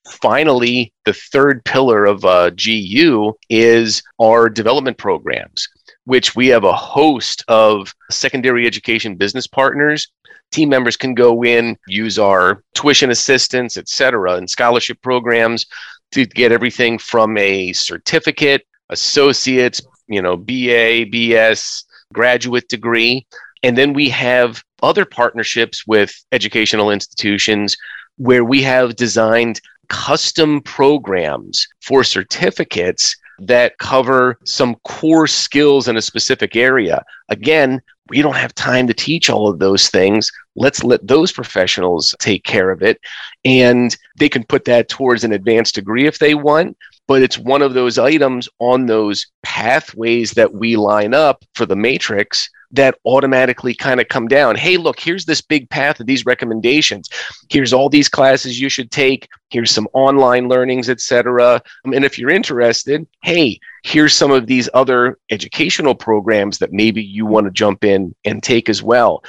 Finally, 0.09 0.93
the 1.05 1.12
third 1.12 1.64
pillar 1.64 2.05
of 2.05 2.25
uh, 2.25 2.51
GU 2.51 3.35
is 3.49 4.03
our 4.21 4.49
development 4.49 4.97
programs, 4.97 5.69
which 6.11 6.35
we 6.35 6.49
have 6.49 6.64
a 6.64 6.73
host 6.73 7.44
of 7.46 7.94
secondary 8.11 8.66
education 8.66 9.14
business 9.14 9.46
partners. 9.46 10.09
Team 10.51 10.68
members 10.68 10.96
can 10.96 11.14
go 11.14 11.44
in, 11.44 11.79
use 11.87 12.18
our 12.18 12.64
tuition 12.75 13.12
assistance, 13.12 13.77
et 13.77 13.88
cetera, 13.88 14.33
and 14.33 14.51
scholarship 14.51 15.01
programs 15.03 15.66
to 16.11 16.27
get 16.27 16.51
everything 16.51 16.99
from 16.99 17.37
a 17.37 17.73
certificate, 17.75 18.66
associates, 18.88 19.81
you 20.09 20.20
know, 20.20 20.37
BA, 20.37 21.07
BS, 21.12 21.85
graduate 22.12 22.66
degree. 22.66 23.25
And 23.62 23.79
then 23.79 23.92
we 23.92 24.09
have 24.09 24.64
other 24.83 25.05
partnerships 25.05 25.87
with 25.87 26.12
educational 26.33 26.90
institutions 26.90 27.77
where 28.16 28.42
we 28.44 28.62
have 28.62 28.96
designed 28.96 29.61
custom 29.88 30.61
programs 30.62 31.68
for 31.81 32.03
certificates 32.03 33.14
that 33.40 33.79
cover 33.79 34.38
some 34.44 34.76
core 34.85 35.26
skills 35.26 35.88
in 35.88 35.96
a 35.96 36.03
specific 36.03 36.57
area. 36.57 37.03
Again, 37.29 37.81
we 38.09 38.22
don't 38.22 38.37
have 38.37 38.55
time 38.55 38.87
to 38.88 38.94
teach 38.94 39.31
all 39.31 39.48
of 39.48 39.59
those 39.59 39.88
things. 39.88 40.31
Let's 40.57 40.83
let 40.83 41.07
those 41.07 41.33
professionals 41.33 42.14
take 42.18 42.44
care 42.44 42.70
of 42.70 42.83
it. 42.83 43.00
And 43.44 43.96
they 44.18 44.29
can 44.29 44.44
put 44.44 44.64
that 44.64 44.88
towards 44.88 45.24
an 45.24 45.33
advanced 45.33 45.76
degree 45.76 46.07
if 46.07 46.18
they 46.18 46.35
want, 46.35 46.76
but 47.07 47.22
it's 47.22 47.38
one 47.38 47.62
of 47.62 47.74
those 47.74 47.98
items 47.98 48.48
on 48.59 48.87
those 48.87 49.26
pathways 49.42 50.33
that 50.33 50.53
we 50.53 50.76
line 50.76 51.14
up 51.14 51.44
for 51.55 51.66
the 51.66 51.76
matrix 51.76 52.50
that 52.72 52.96
automatically 53.04 53.74
kind 53.74 54.00
of 54.00 54.09
come 54.09 54.28
down. 54.28 54.56
Hey, 54.56 54.76
look, 54.76 55.00
here's 55.00 55.24
this 55.24 55.40
big 55.40 55.68
path 55.70 56.00
of 56.00 56.06
these 56.06 56.24
recommendations. 56.24 57.09
Here's 57.48 57.72
all 57.72 57.88
these 57.88 58.09
classes 58.09 58.61
you 58.61 58.68
should 58.68 58.90
take. 58.90 59.28
Here's 59.50 59.70
some 59.70 59.88
online 59.92 60.48
learnings, 60.48 60.88
etc. 60.88 61.62
Um, 61.85 61.92
and 61.92 62.04
if 62.04 62.18
you're 62.18 62.30
interested, 62.30 63.06
hey, 63.22 63.59
here's 63.83 64.14
some 64.14 64.30
of 64.30 64.46
these 64.46 64.68
other 64.74 65.18
educational 65.30 65.94
programs 65.94 66.59
that 66.59 66.72
maybe 66.72 67.02
you 67.02 67.26
want 67.26 67.46
to 67.46 67.50
jump 67.50 67.85
in 67.85 68.14
and 68.24 68.42
take 68.42 68.68
as 68.68 68.83
well. 68.83 69.22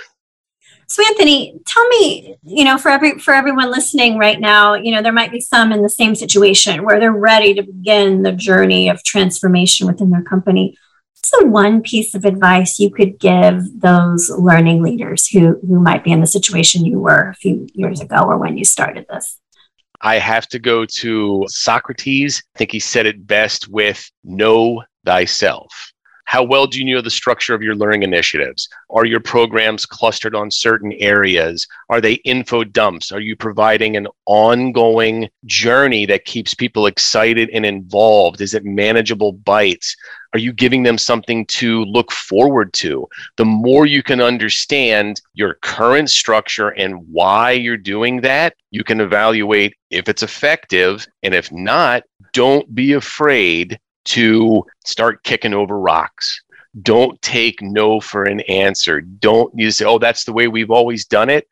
So 0.92 1.02
Anthony, 1.08 1.58
tell 1.66 1.88
me, 1.88 2.36
you 2.44 2.66
know, 2.66 2.78
for 2.78 2.90
every 2.90 3.18
for 3.18 3.34
everyone 3.34 3.72
listening 3.72 4.18
right 4.18 4.38
now, 4.38 4.74
you 4.74 4.92
know, 4.92 5.02
there 5.02 5.14
might 5.14 5.32
be 5.32 5.40
some 5.40 5.72
in 5.72 5.82
the 5.82 5.90
same 5.90 6.16
situation 6.16 6.84
where 6.84 7.00
they're 7.00 7.14
ready 7.14 7.54
to 7.54 7.64
begin 7.64 8.24
the 8.24 8.34
journey 8.34 8.90
of 8.90 9.02
transformation 9.02 9.88
within 9.88 10.10
their 10.10 10.22
company. 10.22 10.78
The 11.30 11.48
one 11.48 11.82
piece 11.82 12.14
of 12.14 12.26
advice 12.26 12.80
you 12.80 12.92
could 12.92 13.20
give 13.20 13.80
those 13.80 14.30
learning 14.30 14.84
leaders 14.84 15.28
who 15.28 15.60
who 15.68 15.80
might 15.80 16.04
be 16.04 16.12
in 16.12 16.20
the 16.20 16.28
situation 16.28 16.86
you 16.86 17.00
were 17.00 17.30
a 17.30 17.36
few 17.36 17.68
years 17.74 18.02
ago 18.02 18.18
or 18.18 18.38
when 18.38 18.58
you 18.58 18.66
started 18.66 19.06
this? 19.10 19.40
I 20.02 20.18
have 20.18 20.48
to 20.48 20.60
go 20.60 20.86
to 20.86 21.46
Socrates. 21.48 22.44
I 22.56 22.58
think 22.58 22.72
he 22.72 22.80
said 22.80 23.06
it 23.06 23.26
best 23.28 23.70
with 23.70 24.10
know 24.24 24.84
thyself. 25.06 25.91
How 26.32 26.44
well 26.44 26.66
do 26.66 26.80
you 26.80 26.86
know 26.86 27.02
the 27.02 27.10
structure 27.10 27.54
of 27.54 27.62
your 27.62 27.76
learning 27.76 28.04
initiatives? 28.04 28.70
Are 28.90 29.04
your 29.04 29.20
programs 29.20 29.86
clustered 29.86 30.34
on 30.34 30.50
certain 30.50 30.94
areas? 30.94 31.68
Are 31.90 32.00
they 32.00 32.14
info 32.24 32.64
dumps? 32.64 33.12
Are 33.12 33.20
you 33.20 33.36
providing 33.36 33.98
an 33.98 34.08
ongoing 34.26 35.28
journey 35.44 36.06
that 36.06 36.24
keeps 36.24 36.54
people 36.54 36.86
excited 36.86 37.50
and 37.50 37.66
involved? 37.66 38.40
Is 38.40 38.54
it 38.54 38.64
manageable 38.64 39.34
bites? 39.34 39.94
Are 40.32 40.40
you 40.40 40.54
giving 40.54 40.84
them 40.84 40.98
something 40.98 41.46
to 41.48 41.84
look 41.84 42.14
forward 42.14 42.72
to? 42.76 43.10
The 43.36 43.44
more 43.44 43.86
you 43.86 44.02
can 44.02 44.22
understand 44.22 45.22
your 45.34 45.56
current 45.56 46.10
structure 46.10 46.70
and 46.70 47.06
why 47.12 47.52
you're 47.52 47.76
doing 47.76 48.22
that, 48.22 48.56
you 48.70 48.86
can 48.86 49.02
evaluate 49.02 49.74
if 49.90 50.08
it's 50.08 50.24
effective. 50.24 51.06
And 51.24 51.36
if 51.36 51.52
not, 51.52 52.04
don't 52.32 52.74
be 52.74 52.94
afraid 52.94 53.78
to 54.06 54.64
start 54.86 55.24
kicking 55.24 55.54
over 55.54 55.80
rocks. 55.80 56.42
Don't 56.82 57.22
take 57.22 57.62
no 57.62 58.00
for 58.00 58.24
an 58.24 58.40
answer. 58.42 59.02
Don't 59.02 59.52
you 59.58 59.72
say, 59.72 59.86
oh, 59.86 60.00
that's 60.00 60.24
the 60.24 60.34
way 60.34 60.48
we've 60.48 60.72
always 60.72 61.06
done 61.06 61.30
it. 61.30 61.48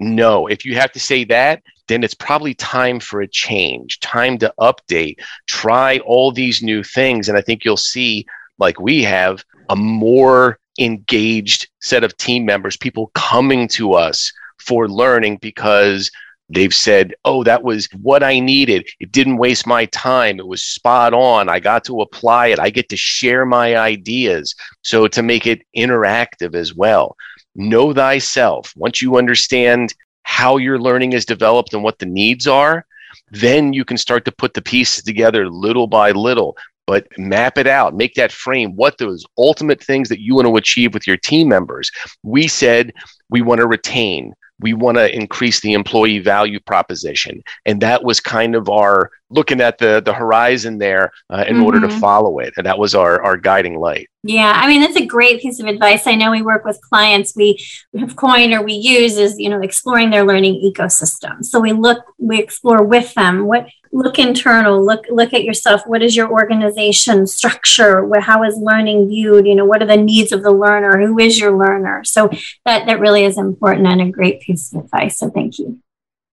No, 0.00 0.46
if 0.46 0.64
you 0.64 0.74
have 0.74 0.92
to 0.92 1.00
say 1.00 1.24
that, 1.24 1.62
then 1.86 2.02
it's 2.02 2.14
probably 2.14 2.54
time 2.54 2.98
for 2.98 3.20
a 3.20 3.28
change, 3.28 4.00
time 4.00 4.38
to 4.38 4.52
update, 4.58 5.16
try 5.46 5.98
all 5.98 6.32
these 6.32 6.62
new 6.62 6.82
things. 6.82 7.28
And 7.28 7.36
I 7.36 7.42
think 7.42 7.64
you'll 7.64 7.76
see, 7.76 8.26
like 8.58 8.80
we 8.80 9.02
have, 9.02 9.44
a 9.68 9.76
more 9.76 10.58
engaged 10.78 11.68
set 11.80 12.04
of 12.04 12.16
team 12.16 12.44
members, 12.44 12.76
people 12.76 13.10
coming 13.14 13.68
to 13.68 13.92
us 13.92 14.32
for 14.58 14.88
learning 14.88 15.38
because 15.40 16.10
They've 16.50 16.74
said, 16.74 17.14
oh, 17.24 17.42
that 17.44 17.62
was 17.62 17.88
what 18.00 18.22
I 18.22 18.38
needed. 18.38 18.86
It 19.00 19.12
didn't 19.12 19.38
waste 19.38 19.66
my 19.66 19.86
time. 19.86 20.38
It 20.38 20.46
was 20.46 20.64
spot 20.64 21.14
on. 21.14 21.48
I 21.48 21.58
got 21.58 21.84
to 21.84 22.02
apply 22.02 22.48
it. 22.48 22.60
I 22.60 22.70
get 22.70 22.88
to 22.90 22.96
share 22.96 23.46
my 23.46 23.76
ideas. 23.76 24.54
So, 24.82 25.08
to 25.08 25.22
make 25.22 25.46
it 25.46 25.62
interactive 25.76 26.54
as 26.54 26.74
well, 26.74 27.16
know 27.54 27.92
thyself. 27.94 28.72
Once 28.76 29.00
you 29.00 29.16
understand 29.16 29.94
how 30.24 30.58
your 30.58 30.78
learning 30.78 31.12
is 31.12 31.24
developed 31.24 31.72
and 31.72 31.82
what 31.82 31.98
the 31.98 32.06
needs 32.06 32.46
are, 32.46 32.84
then 33.30 33.72
you 33.72 33.84
can 33.84 33.96
start 33.96 34.24
to 34.26 34.32
put 34.32 34.54
the 34.54 34.62
pieces 34.62 35.02
together 35.02 35.48
little 35.48 35.86
by 35.86 36.10
little 36.10 36.56
but 36.86 37.06
map 37.16 37.58
it 37.58 37.66
out, 37.66 37.94
make 37.94 38.14
that 38.14 38.32
frame, 38.32 38.76
what 38.76 38.98
those 38.98 39.24
ultimate 39.38 39.82
things 39.82 40.08
that 40.08 40.20
you 40.20 40.34
want 40.34 40.46
to 40.46 40.56
achieve 40.56 40.92
with 40.92 41.06
your 41.06 41.16
team 41.16 41.48
members. 41.48 41.90
We 42.22 42.46
said 42.46 42.92
we 43.30 43.42
want 43.42 43.60
to 43.60 43.66
retain, 43.66 44.34
we 44.60 44.72
want 44.72 44.96
to 44.96 45.14
increase 45.14 45.60
the 45.60 45.72
employee 45.72 46.18
value 46.18 46.60
proposition 46.60 47.42
and 47.66 47.80
that 47.80 48.02
was 48.02 48.20
kind 48.20 48.54
of 48.54 48.68
our 48.68 49.10
looking 49.30 49.60
at 49.60 49.78
the 49.78 50.00
the 50.04 50.12
horizon 50.12 50.78
there 50.78 51.10
uh, 51.30 51.44
in 51.48 51.56
mm-hmm. 51.56 51.64
order 51.64 51.80
to 51.80 51.88
mm-hmm. 51.88 51.98
follow 51.98 52.38
it 52.38 52.52
and 52.56 52.66
that 52.66 52.78
was 52.78 52.94
our 52.94 53.22
our 53.22 53.36
guiding 53.36 53.78
light 53.78 54.08
yeah 54.22 54.52
i 54.56 54.68
mean 54.68 54.80
that's 54.80 54.96
a 54.96 55.06
great 55.06 55.40
piece 55.40 55.58
of 55.58 55.66
advice 55.66 56.06
i 56.06 56.14
know 56.14 56.30
we 56.30 56.42
work 56.42 56.64
with 56.64 56.80
clients 56.82 57.34
we 57.34 57.58
have 57.98 58.16
coined 58.16 58.52
or 58.52 58.62
we 58.62 58.74
use 58.74 59.16
is 59.16 59.38
you 59.38 59.48
know 59.48 59.60
exploring 59.60 60.10
their 60.10 60.24
learning 60.24 60.54
ecosystem 60.64 61.44
so 61.44 61.60
we 61.60 61.72
look 61.72 61.98
we 62.18 62.38
explore 62.38 62.84
with 62.84 63.12
them 63.14 63.46
what 63.46 63.66
look 63.94 64.18
internal 64.18 64.84
look 64.84 65.04
look 65.08 65.32
at 65.32 65.44
yourself 65.44 65.86
what 65.86 66.02
is 66.02 66.16
your 66.16 66.28
organization 66.30 67.26
structure 67.26 68.10
how 68.20 68.42
is 68.42 68.56
learning 68.58 69.08
viewed 69.08 69.46
you 69.46 69.54
know 69.54 69.64
what 69.64 69.80
are 69.80 69.86
the 69.86 69.96
needs 69.96 70.32
of 70.32 70.42
the 70.42 70.50
learner 70.50 70.98
who 70.98 71.18
is 71.18 71.38
your 71.38 71.56
learner 71.56 72.02
so 72.02 72.28
that 72.64 72.86
that 72.86 72.98
really 72.98 73.24
is 73.24 73.38
important 73.38 73.86
and 73.86 74.00
a 74.00 74.10
great 74.10 74.40
piece 74.40 74.72
of 74.72 74.84
advice 74.84 75.18
so 75.18 75.30
thank 75.30 75.58
you 75.58 75.78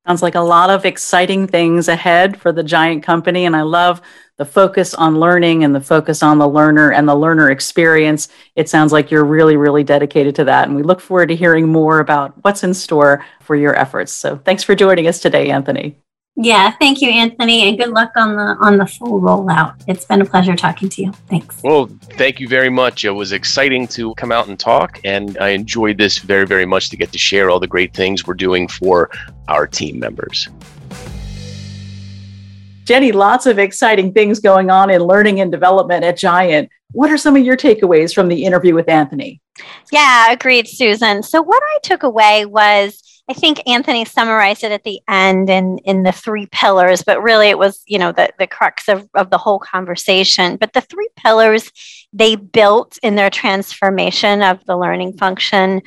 Sounds 0.07 0.23
like 0.23 0.33
a 0.33 0.39
lot 0.39 0.71
of 0.71 0.83
exciting 0.83 1.45
things 1.45 1.87
ahead 1.87 2.35
for 2.35 2.51
the 2.51 2.63
giant 2.63 3.03
company. 3.03 3.45
And 3.45 3.55
I 3.55 3.61
love 3.61 4.01
the 4.37 4.45
focus 4.45 4.95
on 4.95 5.19
learning 5.19 5.63
and 5.63 5.75
the 5.75 5.79
focus 5.79 6.23
on 6.23 6.39
the 6.39 6.47
learner 6.47 6.91
and 6.91 7.07
the 7.07 7.15
learner 7.15 7.51
experience. 7.51 8.27
It 8.55 8.67
sounds 8.67 8.91
like 8.91 9.11
you're 9.11 9.23
really, 9.23 9.57
really 9.57 9.83
dedicated 9.83 10.33
to 10.37 10.43
that. 10.45 10.67
And 10.67 10.75
we 10.75 10.81
look 10.81 11.01
forward 11.01 11.29
to 11.29 11.35
hearing 11.35 11.69
more 11.69 11.99
about 11.99 12.33
what's 12.43 12.63
in 12.63 12.73
store 12.73 13.23
for 13.41 13.55
your 13.55 13.75
efforts. 13.75 14.11
So 14.11 14.37
thanks 14.37 14.63
for 14.63 14.73
joining 14.73 15.05
us 15.05 15.19
today, 15.19 15.51
Anthony. 15.51 15.95
Yeah, 16.37 16.71
thank 16.79 17.01
you, 17.01 17.09
Anthony, 17.09 17.67
and 17.67 17.77
good 17.77 17.89
luck 17.89 18.11
on 18.15 18.35
the 18.37 18.55
on 18.61 18.77
the 18.77 18.85
full 18.85 19.19
rollout. 19.19 19.75
It's 19.87 20.05
been 20.05 20.21
a 20.21 20.25
pleasure 20.25 20.55
talking 20.55 20.87
to 20.89 21.03
you. 21.03 21.11
Thanks. 21.29 21.61
Well, 21.61 21.87
thank 22.13 22.39
you 22.39 22.47
very 22.47 22.69
much. 22.69 23.03
It 23.03 23.11
was 23.11 23.33
exciting 23.33 23.85
to 23.89 24.15
come 24.15 24.31
out 24.31 24.47
and 24.47 24.57
talk, 24.57 25.01
and 25.03 25.37
I 25.39 25.49
enjoyed 25.49 25.97
this 25.97 26.19
very, 26.19 26.47
very 26.47 26.65
much 26.65 26.89
to 26.91 26.97
get 26.97 27.11
to 27.11 27.17
share 27.17 27.49
all 27.49 27.59
the 27.59 27.67
great 27.67 27.93
things 27.93 28.25
we're 28.25 28.33
doing 28.33 28.69
for 28.69 29.11
our 29.49 29.67
team 29.67 29.99
members. 29.99 30.47
Jenny, 32.85 33.11
lots 33.11 33.45
of 33.45 33.59
exciting 33.59 34.13
things 34.13 34.39
going 34.39 34.69
on 34.69 34.89
in 34.89 35.01
learning 35.01 35.41
and 35.41 35.51
development 35.51 36.03
at 36.03 36.17
Giant. 36.17 36.69
What 36.93 37.11
are 37.11 37.17
some 37.17 37.35
of 37.35 37.43
your 37.43 37.57
takeaways 37.57 38.15
from 38.15 38.29
the 38.29 38.45
interview 38.45 38.73
with 38.73 38.89
Anthony? 38.89 39.41
Yeah, 39.91 40.31
agreed, 40.31 40.67
Susan. 40.67 41.23
So, 41.23 41.41
what 41.41 41.61
I 41.61 41.79
took 41.83 42.03
away 42.03 42.45
was 42.45 43.01
I 43.29 43.33
think 43.33 43.61
Anthony 43.67 44.03
summarized 44.03 44.63
it 44.63 44.71
at 44.71 44.83
the 44.83 44.99
end 45.07 45.49
in, 45.49 45.77
in 45.79 46.03
the 46.03 46.11
three 46.11 46.47
pillars, 46.47 47.03
but 47.03 47.21
really 47.21 47.47
it 47.47 47.57
was, 47.57 47.81
you 47.85 47.97
know, 47.97 48.11
the, 48.11 48.31
the 48.39 48.47
crux 48.47 48.89
of, 48.89 49.07
of 49.13 49.29
the 49.29 49.37
whole 49.37 49.59
conversation. 49.59 50.57
But 50.57 50.73
the 50.73 50.81
three 50.81 51.07
pillars 51.15 51.71
they 52.11 52.35
built 52.35 52.97
in 53.01 53.15
their 53.15 53.29
transformation 53.29 54.41
of 54.41 54.65
the 54.65 54.77
learning 54.77 55.17
function 55.17 55.81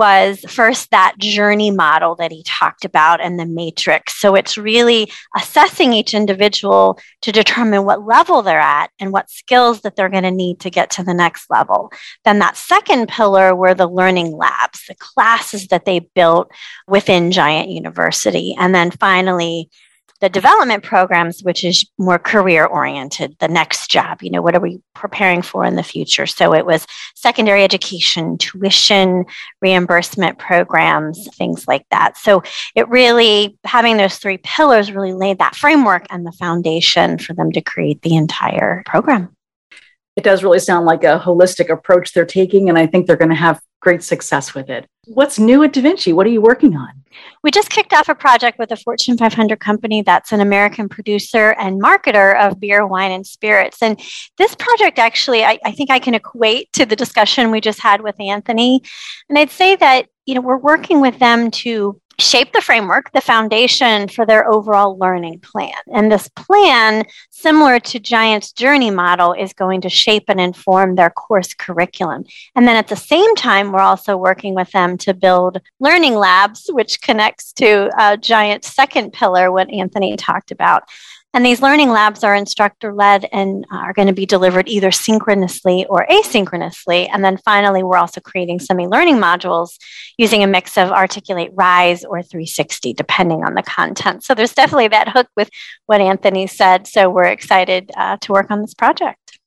was 0.00 0.40
first 0.48 0.90
that 0.92 1.14
journey 1.18 1.70
model 1.70 2.14
that 2.14 2.32
he 2.32 2.42
talked 2.44 2.86
about 2.86 3.20
and 3.20 3.38
the 3.38 3.44
matrix. 3.44 4.18
So 4.18 4.34
it's 4.34 4.56
really 4.56 5.12
assessing 5.36 5.92
each 5.92 6.14
individual 6.14 6.98
to 7.20 7.30
determine 7.30 7.84
what 7.84 8.06
level 8.06 8.40
they're 8.40 8.58
at 8.58 8.90
and 8.98 9.12
what 9.12 9.28
skills 9.28 9.82
that 9.82 9.96
they're 9.96 10.08
going 10.08 10.22
to 10.22 10.30
need 10.30 10.58
to 10.60 10.70
get 10.70 10.88
to 10.92 11.04
the 11.04 11.12
next 11.12 11.50
level. 11.50 11.92
Then 12.24 12.38
that 12.38 12.56
second 12.56 13.08
pillar 13.08 13.54
were 13.54 13.74
the 13.74 13.86
learning 13.86 14.32
labs, 14.34 14.86
the 14.88 14.94
classes 14.94 15.66
that 15.66 15.84
they 15.84 15.98
built 15.98 16.50
within 16.88 17.30
Giant 17.30 17.68
University. 17.68 18.56
And 18.58 18.74
then 18.74 18.90
finally, 18.92 19.68
the 20.20 20.28
development 20.28 20.84
programs, 20.84 21.42
which 21.42 21.64
is 21.64 21.88
more 21.98 22.18
career 22.18 22.66
oriented, 22.66 23.36
the 23.38 23.48
next 23.48 23.90
job, 23.90 24.22
you 24.22 24.30
know, 24.30 24.42
what 24.42 24.54
are 24.54 24.60
we 24.60 24.80
preparing 24.94 25.42
for 25.42 25.64
in 25.64 25.76
the 25.76 25.82
future? 25.82 26.26
So 26.26 26.54
it 26.54 26.66
was 26.66 26.86
secondary 27.14 27.64
education, 27.64 28.36
tuition 28.36 29.24
reimbursement 29.62 30.38
programs, 30.38 31.28
things 31.36 31.66
like 31.66 31.86
that. 31.90 32.18
So 32.18 32.42
it 32.74 32.88
really, 32.88 33.58
having 33.64 33.96
those 33.96 34.18
three 34.18 34.38
pillars 34.38 34.92
really 34.92 35.14
laid 35.14 35.38
that 35.38 35.56
framework 35.56 36.06
and 36.10 36.26
the 36.26 36.32
foundation 36.32 37.18
for 37.18 37.32
them 37.32 37.50
to 37.52 37.60
create 37.60 38.02
the 38.02 38.16
entire 38.16 38.82
program. 38.86 39.34
It 40.16 40.24
does 40.24 40.44
really 40.44 40.58
sound 40.58 40.84
like 40.84 41.02
a 41.02 41.18
holistic 41.18 41.70
approach 41.70 42.12
they're 42.12 42.26
taking, 42.26 42.68
and 42.68 42.76
I 42.76 42.86
think 42.86 43.06
they're 43.06 43.16
going 43.16 43.30
to 43.30 43.34
have 43.36 43.60
great 43.80 44.02
success 44.02 44.54
with 44.54 44.68
it. 44.68 44.86
What's 45.12 45.40
new 45.40 45.64
at 45.64 45.72
DaVinci? 45.72 46.14
What 46.14 46.24
are 46.24 46.30
you 46.30 46.40
working 46.40 46.76
on? 46.76 47.02
We 47.42 47.50
just 47.50 47.68
kicked 47.68 47.92
off 47.92 48.08
a 48.08 48.14
project 48.14 48.60
with 48.60 48.70
a 48.70 48.76
Fortune 48.76 49.18
500 49.18 49.58
company 49.58 50.02
that's 50.02 50.30
an 50.30 50.40
American 50.40 50.88
producer 50.88 51.50
and 51.58 51.82
marketer 51.82 52.40
of 52.40 52.60
beer, 52.60 52.86
wine, 52.86 53.10
and 53.10 53.26
spirits. 53.26 53.82
And 53.82 54.00
this 54.38 54.54
project 54.54 55.00
actually, 55.00 55.42
I, 55.44 55.58
I 55.64 55.72
think 55.72 55.90
I 55.90 55.98
can 55.98 56.14
equate 56.14 56.72
to 56.74 56.86
the 56.86 56.94
discussion 56.94 57.50
we 57.50 57.60
just 57.60 57.80
had 57.80 58.02
with 58.02 58.20
Anthony. 58.20 58.82
And 59.28 59.36
I'd 59.36 59.50
say 59.50 59.74
that, 59.74 60.06
you 60.26 60.36
know, 60.36 60.42
we're 60.42 60.56
working 60.56 61.00
with 61.00 61.18
them 61.18 61.50
to 61.50 61.99
shape 62.20 62.52
the 62.52 62.60
framework, 62.60 63.10
the 63.12 63.20
foundation 63.20 64.06
for 64.08 64.24
their 64.24 64.48
overall 64.48 64.96
learning 64.98 65.40
plan. 65.40 65.72
And 65.92 66.10
this 66.10 66.28
plan, 66.28 67.04
similar 67.30 67.80
to 67.80 67.98
Giant's 67.98 68.52
journey 68.52 68.90
model, 68.90 69.32
is 69.32 69.52
going 69.52 69.80
to 69.80 69.88
shape 69.88 70.24
and 70.28 70.40
inform 70.40 70.94
their 70.94 71.10
course 71.10 71.54
curriculum. 71.54 72.24
And 72.54 72.68
then 72.68 72.76
at 72.76 72.88
the 72.88 72.96
same 72.96 73.34
time, 73.34 73.72
we're 73.72 73.80
also 73.80 74.16
working 74.16 74.54
with 74.54 74.70
them 74.70 74.96
to 74.98 75.14
build 75.14 75.60
learning 75.80 76.14
labs, 76.14 76.68
which 76.70 77.00
connects 77.00 77.52
to 77.54 77.90
uh, 77.98 78.16
Giant's 78.16 78.72
second 78.72 79.12
pillar, 79.12 79.50
what 79.50 79.70
Anthony 79.70 80.16
talked 80.16 80.50
about. 80.50 80.84
And 81.32 81.46
these 81.46 81.62
learning 81.62 81.90
labs 81.90 82.24
are 82.24 82.34
instructor 82.34 82.92
led 82.92 83.24
and 83.30 83.64
are 83.70 83.92
going 83.92 84.08
to 84.08 84.14
be 84.14 84.26
delivered 84.26 84.68
either 84.68 84.90
synchronously 84.90 85.86
or 85.88 86.04
asynchronously. 86.10 87.08
And 87.12 87.24
then 87.24 87.36
finally, 87.36 87.84
we're 87.84 87.98
also 87.98 88.20
creating 88.20 88.58
some 88.58 88.80
e 88.80 88.88
learning 88.88 89.18
modules 89.18 89.76
using 90.18 90.42
a 90.42 90.48
mix 90.48 90.76
of 90.76 90.90
Articulate 90.90 91.52
Rise 91.54 92.04
or 92.04 92.20
360, 92.22 92.94
depending 92.94 93.44
on 93.44 93.54
the 93.54 93.62
content. 93.62 94.24
So 94.24 94.34
there's 94.34 94.54
definitely 94.54 94.88
that 94.88 95.10
hook 95.10 95.28
with 95.36 95.50
what 95.86 96.00
Anthony 96.00 96.48
said. 96.48 96.88
So 96.88 97.08
we're 97.08 97.24
excited 97.24 97.92
uh, 97.96 98.16
to 98.22 98.32
work 98.32 98.50
on 98.50 98.60
this 98.60 98.74
project. 98.74 99.38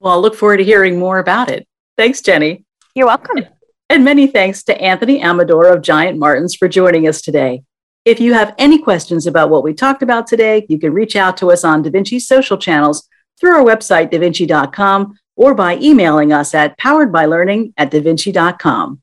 Well, 0.00 0.14
I'll 0.14 0.20
look 0.20 0.34
forward 0.34 0.56
to 0.56 0.64
hearing 0.64 0.98
more 0.98 1.20
about 1.20 1.50
it. 1.50 1.68
Thanks, 1.96 2.20
Jenny. 2.20 2.64
You're 2.96 3.06
welcome. 3.06 3.46
And 3.88 4.04
many 4.04 4.26
thanks 4.26 4.64
to 4.64 4.80
Anthony 4.80 5.22
Amador 5.22 5.66
of 5.68 5.82
Giant 5.82 6.18
Martins 6.18 6.56
for 6.56 6.68
joining 6.68 7.06
us 7.06 7.22
today. 7.22 7.62
If 8.08 8.20
you 8.20 8.32
have 8.32 8.54
any 8.56 8.78
questions 8.78 9.26
about 9.26 9.50
what 9.50 9.62
we 9.62 9.74
talked 9.74 10.02
about 10.02 10.26
today, 10.26 10.64
you 10.70 10.78
can 10.78 10.94
reach 10.94 11.14
out 11.14 11.36
to 11.36 11.52
us 11.52 11.62
on 11.62 11.84
DaVinci's 11.84 12.26
social 12.26 12.56
channels 12.56 13.06
through 13.38 13.54
our 13.54 13.62
website, 13.62 14.10
davinci.com, 14.10 15.18
or 15.36 15.54
by 15.54 15.76
emailing 15.76 16.32
us 16.32 16.54
at 16.54 16.78
poweredbylearning 16.78 17.74
at 17.76 17.90
davinci.com. 17.90 19.02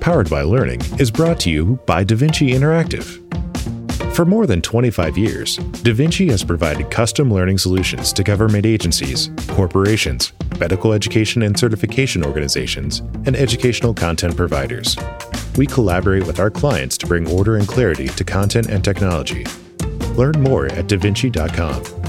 Powered 0.00 0.28
by 0.28 0.42
Learning 0.42 0.80
is 0.98 1.12
brought 1.12 1.38
to 1.38 1.50
you 1.50 1.78
by 1.86 2.04
DaVinci 2.04 2.50
Interactive. 2.50 3.22
For 4.12 4.24
more 4.24 4.48
than 4.48 4.60
25 4.60 5.16
years, 5.16 5.58
DaVinci 5.58 6.28
has 6.30 6.42
provided 6.42 6.90
custom 6.90 7.32
learning 7.32 7.58
solutions 7.58 8.12
to 8.14 8.24
government 8.24 8.66
agencies, 8.66 9.30
corporations, 9.46 10.32
medical 10.58 10.92
education 10.92 11.42
and 11.42 11.56
certification 11.56 12.24
organizations, 12.24 12.98
and 13.24 13.36
educational 13.36 13.94
content 13.94 14.36
providers. 14.36 14.96
We 15.56 15.66
collaborate 15.66 16.26
with 16.26 16.38
our 16.38 16.50
clients 16.50 16.98
to 16.98 17.06
bring 17.06 17.28
order 17.28 17.56
and 17.56 17.66
clarity 17.66 18.08
to 18.08 18.24
content 18.24 18.68
and 18.68 18.84
technology. 18.84 19.46
Learn 20.16 20.40
more 20.42 20.66
at 20.66 20.86
davinci.com. 20.86 22.05